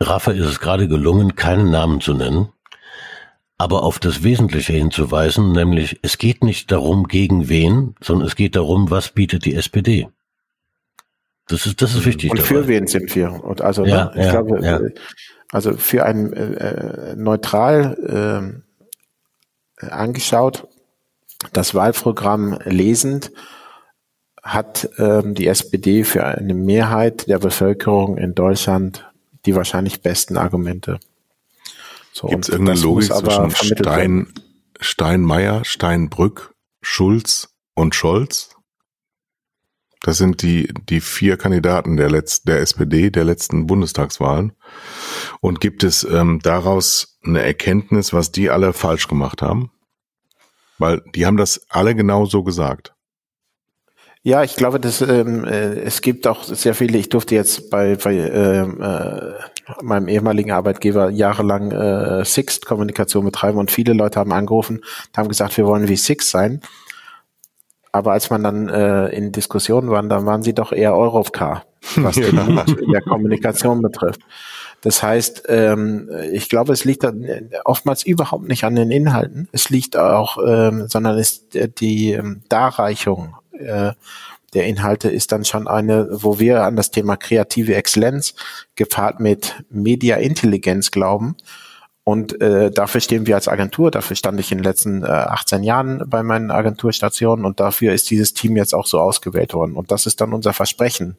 [0.00, 2.48] Rafa ist es gerade gelungen, keinen Namen zu nennen,
[3.58, 8.56] aber auf das Wesentliche hinzuweisen, nämlich es geht nicht darum, gegen wen, sondern es geht
[8.56, 10.08] darum, was bietet die SPD.
[11.48, 12.30] Das ist, das ist wichtig.
[12.30, 12.48] Und dabei.
[12.48, 13.32] für wen sind wir?
[13.44, 14.80] Und also, ja, ne, ich ja, glaube, ja.
[15.52, 18.56] Also für ein äh, äh neutral
[19.80, 20.66] äh, angeschaut,
[21.52, 23.30] das Wahlprogramm lesend,
[24.42, 29.04] hat ähm, die SPD für eine Mehrheit der Bevölkerung in Deutschland
[29.46, 30.98] die wahrscheinlich besten Argumente.
[32.12, 34.32] So, Gibt es irgendeine Logik zwischen Stein,
[34.80, 38.55] Steinmeier, Steinbrück, Schulz und Scholz?
[40.02, 44.52] Das sind die, die vier Kandidaten der letzten, der SPD, der letzten Bundestagswahlen.
[45.40, 49.70] Und gibt es ähm, daraus eine Erkenntnis, was die alle falsch gemacht haben?
[50.78, 52.94] Weil die haben das alle genau so gesagt.
[54.26, 56.98] Ja, ich glaube, dass ähm, äh, es gibt auch sehr viele.
[56.98, 59.34] Ich durfte jetzt bei, bei ähm, äh,
[59.84, 65.56] meinem ehemaligen Arbeitgeber jahrelang äh, Sixt-Kommunikation betreiben und viele Leute haben angerufen und haben gesagt,
[65.56, 66.60] wir wollen wie Six sein.
[67.96, 71.64] Aber als man dann äh, in Diskussionen war, dann waren sie doch eher Europcar,
[71.96, 72.30] was ja.
[72.30, 72.38] den
[72.78, 74.20] in der Kommunikation betrifft.
[74.82, 77.26] Das heißt, ähm, ich glaube, es liegt dann
[77.64, 79.48] oftmals überhaupt nicht an den Inhalten.
[79.52, 83.92] Es liegt auch, ähm, sondern ist die ähm, Darreichung äh,
[84.54, 88.34] der Inhalte ist dann schon eine, wo wir an das Thema kreative Exzellenz
[88.74, 91.36] gepaart mit Media-Intelligenz glauben.
[92.08, 95.64] Und äh, dafür stehen wir als Agentur, dafür stand ich in den letzten äh, 18
[95.64, 99.74] Jahren bei meinen Agenturstationen und dafür ist dieses Team jetzt auch so ausgewählt worden.
[99.74, 101.16] Und das ist dann unser Versprechen.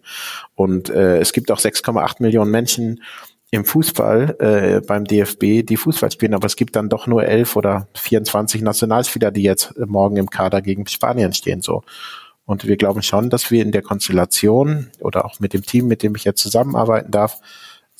[0.56, 3.04] Und äh, es gibt auch 6,8 Millionen Menschen
[3.52, 7.58] im Fußball äh, beim DFB, die Fußball spielen, aber es gibt dann doch nur 11
[7.58, 11.62] oder 24 Nationalspieler, die jetzt morgen im Kader gegen Spanien stehen.
[11.62, 11.84] So.
[12.46, 16.02] Und wir glauben schon, dass wir in der Konstellation oder auch mit dem Team, mit
[16.02, 17.42] dem ich jetzt zusammenarbeiten darf,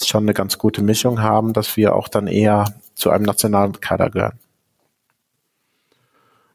[0.06, 4.10] schon eine ganz gute Mischung haben, dass wir auch dann eher zu einem nationalen Kader
[4.10, 4.40] gehören.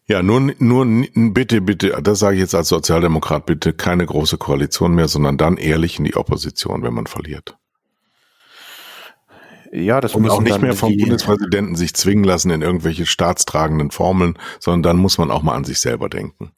[0.06, 4.94] Ja, nur, nur bitte, bitte, das sage ich jetzt als Sozialdemokrat, bitte keine große Koalition
[4.94, 7.56] mehr, sondern dann ehrlich in die Opposition, wenn man verliert.
[9.72, 14.38] Ja, das muss auch nicht mehr vom Bundespräsidenten sich zwingen lassen in irgendwelche staatstragenden Formeln,
[14.60, 16.52] sondern dann muss man auch mal an sich selber denken.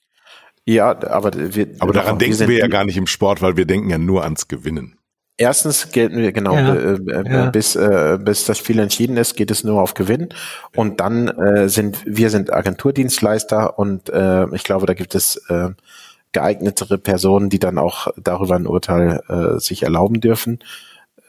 [0.64, 3.66] Ja, aber wir, aber daran denken wir, wir ja gar nicht im Sport, weil wir
[3.66, 4.98] denken ja nur ans Gewinnen.
[5.36, 7.50] Erstens gelten wir, genau, Ja, äh, äh, ja.
[7.50, 10.28] bis, äh, bis das Spiel entschieden ist, geht es nur auf Gewinn.
[10.76, 15.70] Und dann äh, sind wir sind Agenturdienstleister und äh, ich glaube, da gibt es äh,
[16.30, 20.60] geeignetere Personen, die dann auch darüber ein Urteil äh, sich erlauben dürfen.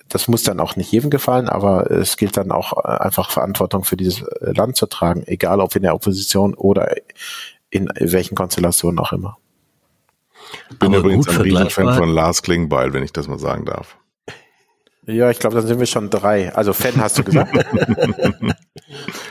[0.08, 3.86] Das muss dann auch nicht jedem gefallen, aber es gilt dann auch äh, einfach Verantwortung
[3.86, 6.96] für dieses äh, Land zu tragen, egal ob in der Opposition oder
[7.72, 9.38] in welchen Konstellationen auch immer.
[10.70, 13.66] Ich bin Aber übrigens gut ein Riesenfan von Lars Klingbeil, wenn ich das mal sagen
[13.66, 13.98] darf.
[15.08, 16.54] Ja, ich glaube, dann sind wir schon drei.
[16.54, 17.54] Also Fan hast du gesagt.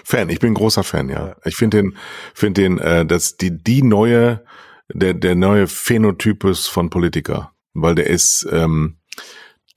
[0.04, 1.36] Fan, ich bin großer Fan, ja.
[1.44, 1.96] Ich finde den,
[2.32, 4.44] finde den, äh, dass die die neue,
[4.92, 8.98] der der neue Phänotypus von Politiker, weil der ist, ähm,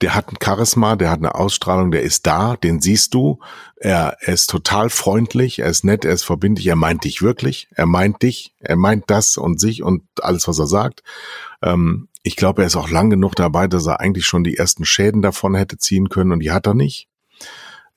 [0.00, 3.40] der hat ein Charisma, der hat eine Ausstrahlung, der ist da, den siehst du.
[3.76, 7.68] Er, er ist total freundlich, er ist nett, er ist verbindlich, er meint dich wirklich,
[7.74, 11.02] er meint dich, er meint das und sich und alles, was er sagt.
[11.62, 14.84] Ähm, ich glaube, er ist auch lang genug dabei, dass er eigentlich schon die ersten
[14.84, 17.08] Schäden davon hätte ziehen können und die hat er nicht.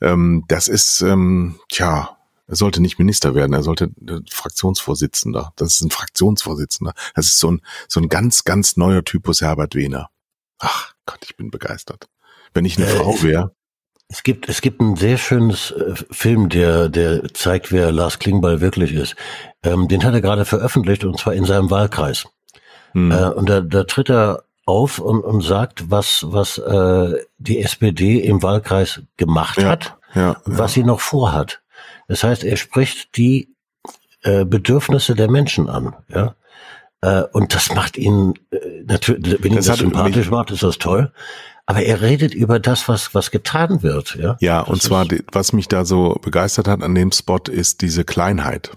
[0.01, 5.53] Ähm, das ist, ähm, tja, er sollte nicht Minister werden, er sollte äh, Fraktionsvorsitzender.
[5.55, 6.93] Das ist ein Fraktionsvorsitzender.
[7.13, 10.09] Das ist so ein, so ein ganz, ganz neuer Typus Herbert Wehner.
[10.61, 12.07] Ach Gott, ich bin begeistert.
[12.53, 13.51] Wenn ich eine Äh, Frau wäre,
[14.07, 18.61] Es gibt, es gibt ein sehr schönes äh, Film, der, der zeigt, wer Lars Klingbeil
[18.61, 19.15] wirklich ist.
[19.63, 22.27] Ähm, den hat er gerade veröffentlicht und zwar in seinem Wahlkreis.
[22.93, 27.59] hm, Äh, und da, da tritt er auf und, und sagt, was, was äh, die
[27.61, 31.61] SPD im Wahlkreis gemacht Ja, hat ja, was sie noch vorhat.
[32.07, 33.55] Das heißt, er spricht die
[34.23, 35.95] äh, Bedürfnisse der Menschen an.
[36.09, 36.35] Ja?
[37.01, 40.63] Äh, und das macht ihn äh, natürlich, wenn ihn Das das, hat sympathisch macht, ist
[40.63, 41.11] das toll.
[41.65, 44.15] Aber er redet über das, was, was getan wird.
[44.15, 47.81] Ja, Ja, Das und zwar, was mich da so begeistert hat an dem Spot, ist
[47.81, 48.71] diese Kleinheit.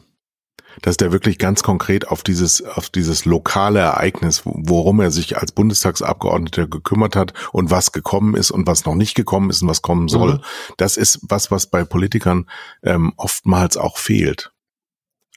[0.82, 5.52] Dass der wirklich ganz konkret auf dieses, auf dieses lokale Ereignis, worum er sich als
[5.52, 9.82] Bundestagsabgeordneter gekümmert hat und was gekommen ist und was noch nicht gekommen ist und was
[9.82, 10.34] kommen soll.
[10.34, 10.40] Mhm.
[10.76, 12.46] Das ist was, was bei Politikern
[12.82, 14.53] ähm, oftmals auch fehlt.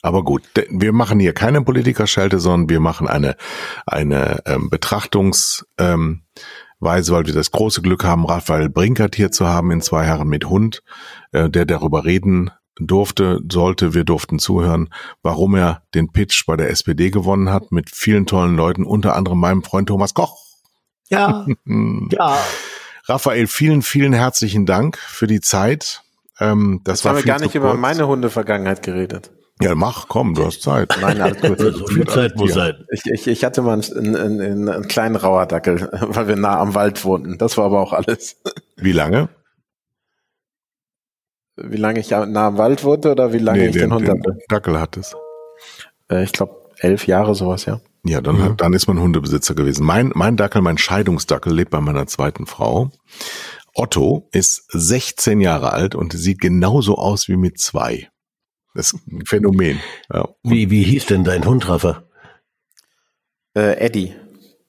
[0.02, 3.36] Aber gut, wir machen hier keine Politikerschelte, sondern wir machen eine,
[3.86, 6.22] eine ähm, Betrachtungs, ähm,
[6.80, 10.28] Weise, weil wir das große Glück haben, Raphael Brinkert hier zu haben in zwei Herren
[10.28, 10.82] mit Hund,
[11.32, 14.88] äh, der darüber reden durfte, sollte, wir durften zuhören,
[15.22, 19.40] warum er den Pitch bei der SPD gewonnen hat, mit vielen tollen Leuten, unter anderem
[19.40, 20.36] meinem Freund Thomas Koch.
[21.08, 21.46] ja,
[22.10, 22.38] ja.
[23.06, 26.02] Raphael, vielen, vielen herzlichen Dank für die Zeit.
[26.38, 27.80] Ähm, das Jetzt war haben wir viel gar nicht über kurz.
[27.80, 29.32] meine Hunde-Vergangenheit geredet.
[29.60, 30.96] Ja, mach, komm, du hast Zeit.
[31.00, 31.58] Nein, alles gut.
[31.58, 32.84] So viel Zeit muss sein.
[32.92, 36.74] Ich, ich, ich hatte mal einen, einen, einen, einen kleinen Rauerdackel, weil wir nah am
[36.74, 37.38] Wald wohnten.
[37.38, 38.36] Das war aber auch alles.
[38.76, 39.28] Wie lange?
[41.56, 44.38] Wie lange ich nah am Wald wohnte oder wie lange ich den, Hund hatte?
[44.48, 45.16] Dackel hattest.
[46.08, 47.80] Äh, ich glaube elf Jahre sowas, ja.
[48.04, 48.56] Ja, dann, Mhm.
[48.56, 49.84] dann ist man Hundebesitzer gewesen.
[49.84, 52.92] Mein, mein Dackel, mein Scheidungsdackel lebt bei meiner zweiten Frau.
[53.74, 58.08] Otto ist 16 Jahre alt und sieht genauso aus wie mit zwei.
[58.74, 59.80] Das ist ein Phänomen.
[60.12, 60.28] Ja.
[60.42, 62.04] Wie, wie hieß denn dein Hund, Rafa?
[63.54, 64.14] Äh, Eddie.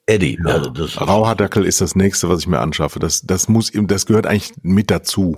[0.06, 0.40] Eddie.
[0.44, 3.00] Also das Rauhaardackel ist das nächste, was ich mir anschaffe.
[3.00, 5.38] Das, das muss ihm, das gehört eigentlich mit dazu.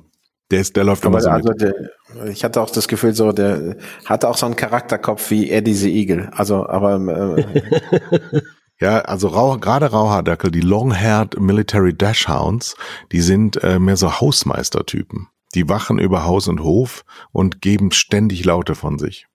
[0.49, 1.61] Der ist, der läuft immer Aber so also mit.
[1.61, 5.73] der, ich hatte auch das Gefühl, so der hatte auch so einen Charakterkopf wie Eddie
[5.73, 6.29] the Eagle.
[6.33, 8.41] Also, aber äh,
[8.81, 12.75] Ja, also Rau, gerade Rauhaardackel, die Long-Haired Military Dashhounds,
[13.11, 15.27] die sind äh, mehr so Hausmeistertypen.
[15.55, 19.27] Die wachen über Haus und Hof und geben ständig Laute von sich.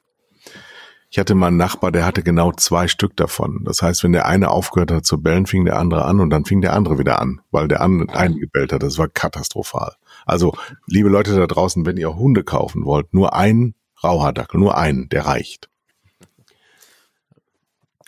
[1.08, 3.62] Ich hatte mal einen Nachbar, der hatte genau zwei Stück davon.
[3.64, 6.44] Das heißt, wenn der eine aufgehört hat zu bellen, fing der andere an und dann
[6.44, 8.82] fing der andere wieder an, weil der andere einen gebellt hat.
[8.82, 9.94] Das war katastrophal.
[10.26, 10.52] Also,
[10.86, 15.26] liebe Leute da draußen, wenn ihr Hunde kaufen wollt, nur einen Rauhaardackel, nur einen, der
[15.26, 15.70] reicht.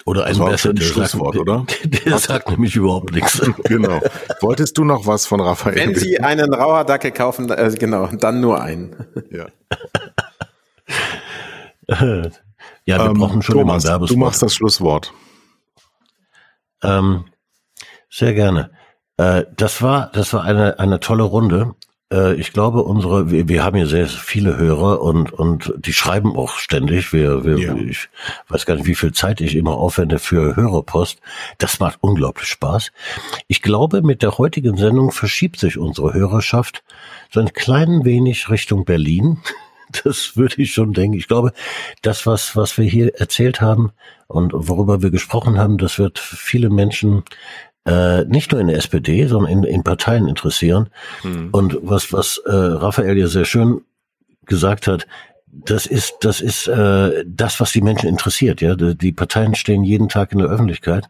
[0.06, 1.66] Oder ein Das war auch besser, schon ein der sagt, Schlusswort, oder?
[2.06, 3.40] Der sagt nämlich überhaupt nichts.
[3.64, 4.00] Genau.
[4.40, 5.76] Wolltest du noch was von Raphael?
[5.76, 5.94] wenn?
[5.94, 8.96] Sie einen Rauerdackel kaufen, äh, genau, dann nur einen.
[9.30, 9.46] Ja.
[11.88, 12.30] ja,
[12.84, 14.18] wir Ähm, brauchen schon Thomas, immer einen du Werbespot.
[14.18, 15.12] machst das Schlusswort.
[16.82, 17.24] Ähm,
[18.10, 18.70] sehr gerne.
[19.16, 21.74] Äh, das war, das war eine, eine tolle Runde.
[22.12, 26.36] Äh, ich glaube, unsere, wir, wir haben hier sehr viele Hörer und, und die schreiben
[26.36, 27.12] auch ständig.
[27.12, 27.76] Wir, wir, Ja.
[27.76, 28.08] Ich
[28.48, 31.20] weiß gar nicht, wie viel Zeit ich immer aufwende für Hörerpost.
[31.58, 32.92] Das macht unglaublich Spaß.
[33.46, 36.82] Ich glaube, mit der heutigen Sendung verschiebt sich unsere Hörerschaft
[37.30, 39.38] so ein klein wenig Richtung Berlin.
[40.04, 41.16] Das würde ich schon denken.
[41.16, 41.54] Ich glaube,
[42.02, 43.92] das, was, was wir hier erzählt haben
[44.26, 47.22] und worüber wir gesprochen haben, das wird viele Menschen
[47.88, 50.90] äh, nicht nur in der SPD, sondern in, in Parteien interessieren.
[51.52, 53.80] Und was, was äh, Raphael ja sehr schön
[54.44, 55.06] gesagt hat,
[55.46, 58.60] das ist, das ist äh, das, was die Menschen interessiert.
[58.60, 61.08] Ja, die, die Parteien stehen jeden Tag in der Öffentlichkeit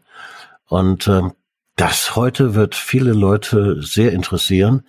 [0.67, 1.23] und äh,
[1.75, 4.83] das heute wird viele Leute sehr interessieren.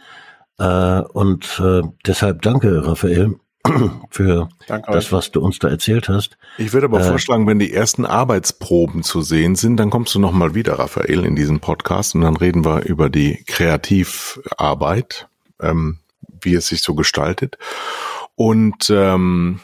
[0.58, 3.36] Äh, und äh, deshalb danke, Raphael,
[4.10, 6.38] für danke das, was du uns da erzählt hast.
[6.58, 10.18] Ich würde aber äh, vorschlagen, wenn die ersten Arbeitsproben zu sehen sind, dann kommst du
[10.18, 15.28] nochmal wieder, Raphael, in diesen Podcast und dann reden wir über die Kreativarbeit,
[15.60, 15.98] ähm,
[16.40, 17.58] wie es sich so gestaltet.
[18.34, 19.60] Und ähm,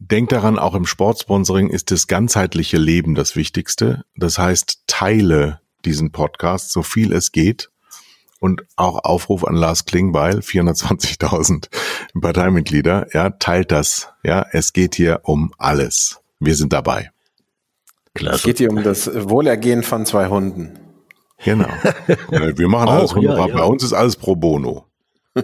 [0.00, 4.04] denk daran, auch im Sportsponsoring ist das ganzheitliche Leben das Wichtigste.
[4.16, 7.70] Das heißt, teile diesen Podcast so viel es geht
[8.40, 11.68] und auch Aufruf an Lars Klingbeil, 420.000
[12.20, 16.20] Parteimitglieder, ja, teilt das, ja, es geht hier um alles.
[16.38, 17.10] Wir sind dabei.
[18.14, 18.36] Klasse.
[18.36, 20.78] Es geht hier um das Wohlergehen von zwei Hunden.
[21.44, 21.68] Genau.
[22.30, 23.54] Wir machen alles auch, Ja, ja.
[23.54, 24.86] Bei uns ist alles pro bono.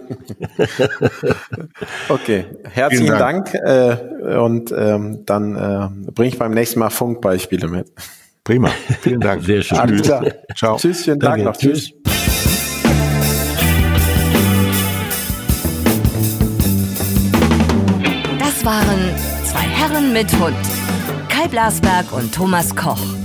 [2.09, 3.63] okay, herzlichen Dank, Dank
[4.23, 7.91] äh, und ähm, dann äh, bringe ich beim nächsten Mal Funkbeispiele mit.
[8.43, 8.69] Prima,
[9.01, 9.43] vielen Dank.
[9.43, 9.77] Sehr schön.
[9.77, 10.25] Alles klar.
[10.57, 10.77] Ciao.
[10.77, 11.55] Tschüss, schönen Tag noch.
[11.55, 11.91] Tschüss.
[12.03, 12.12] Das
[19.93, 20.55] Herren mit Hund.
[21.29, 23.22] Kai Blasberg und Thomas Koch.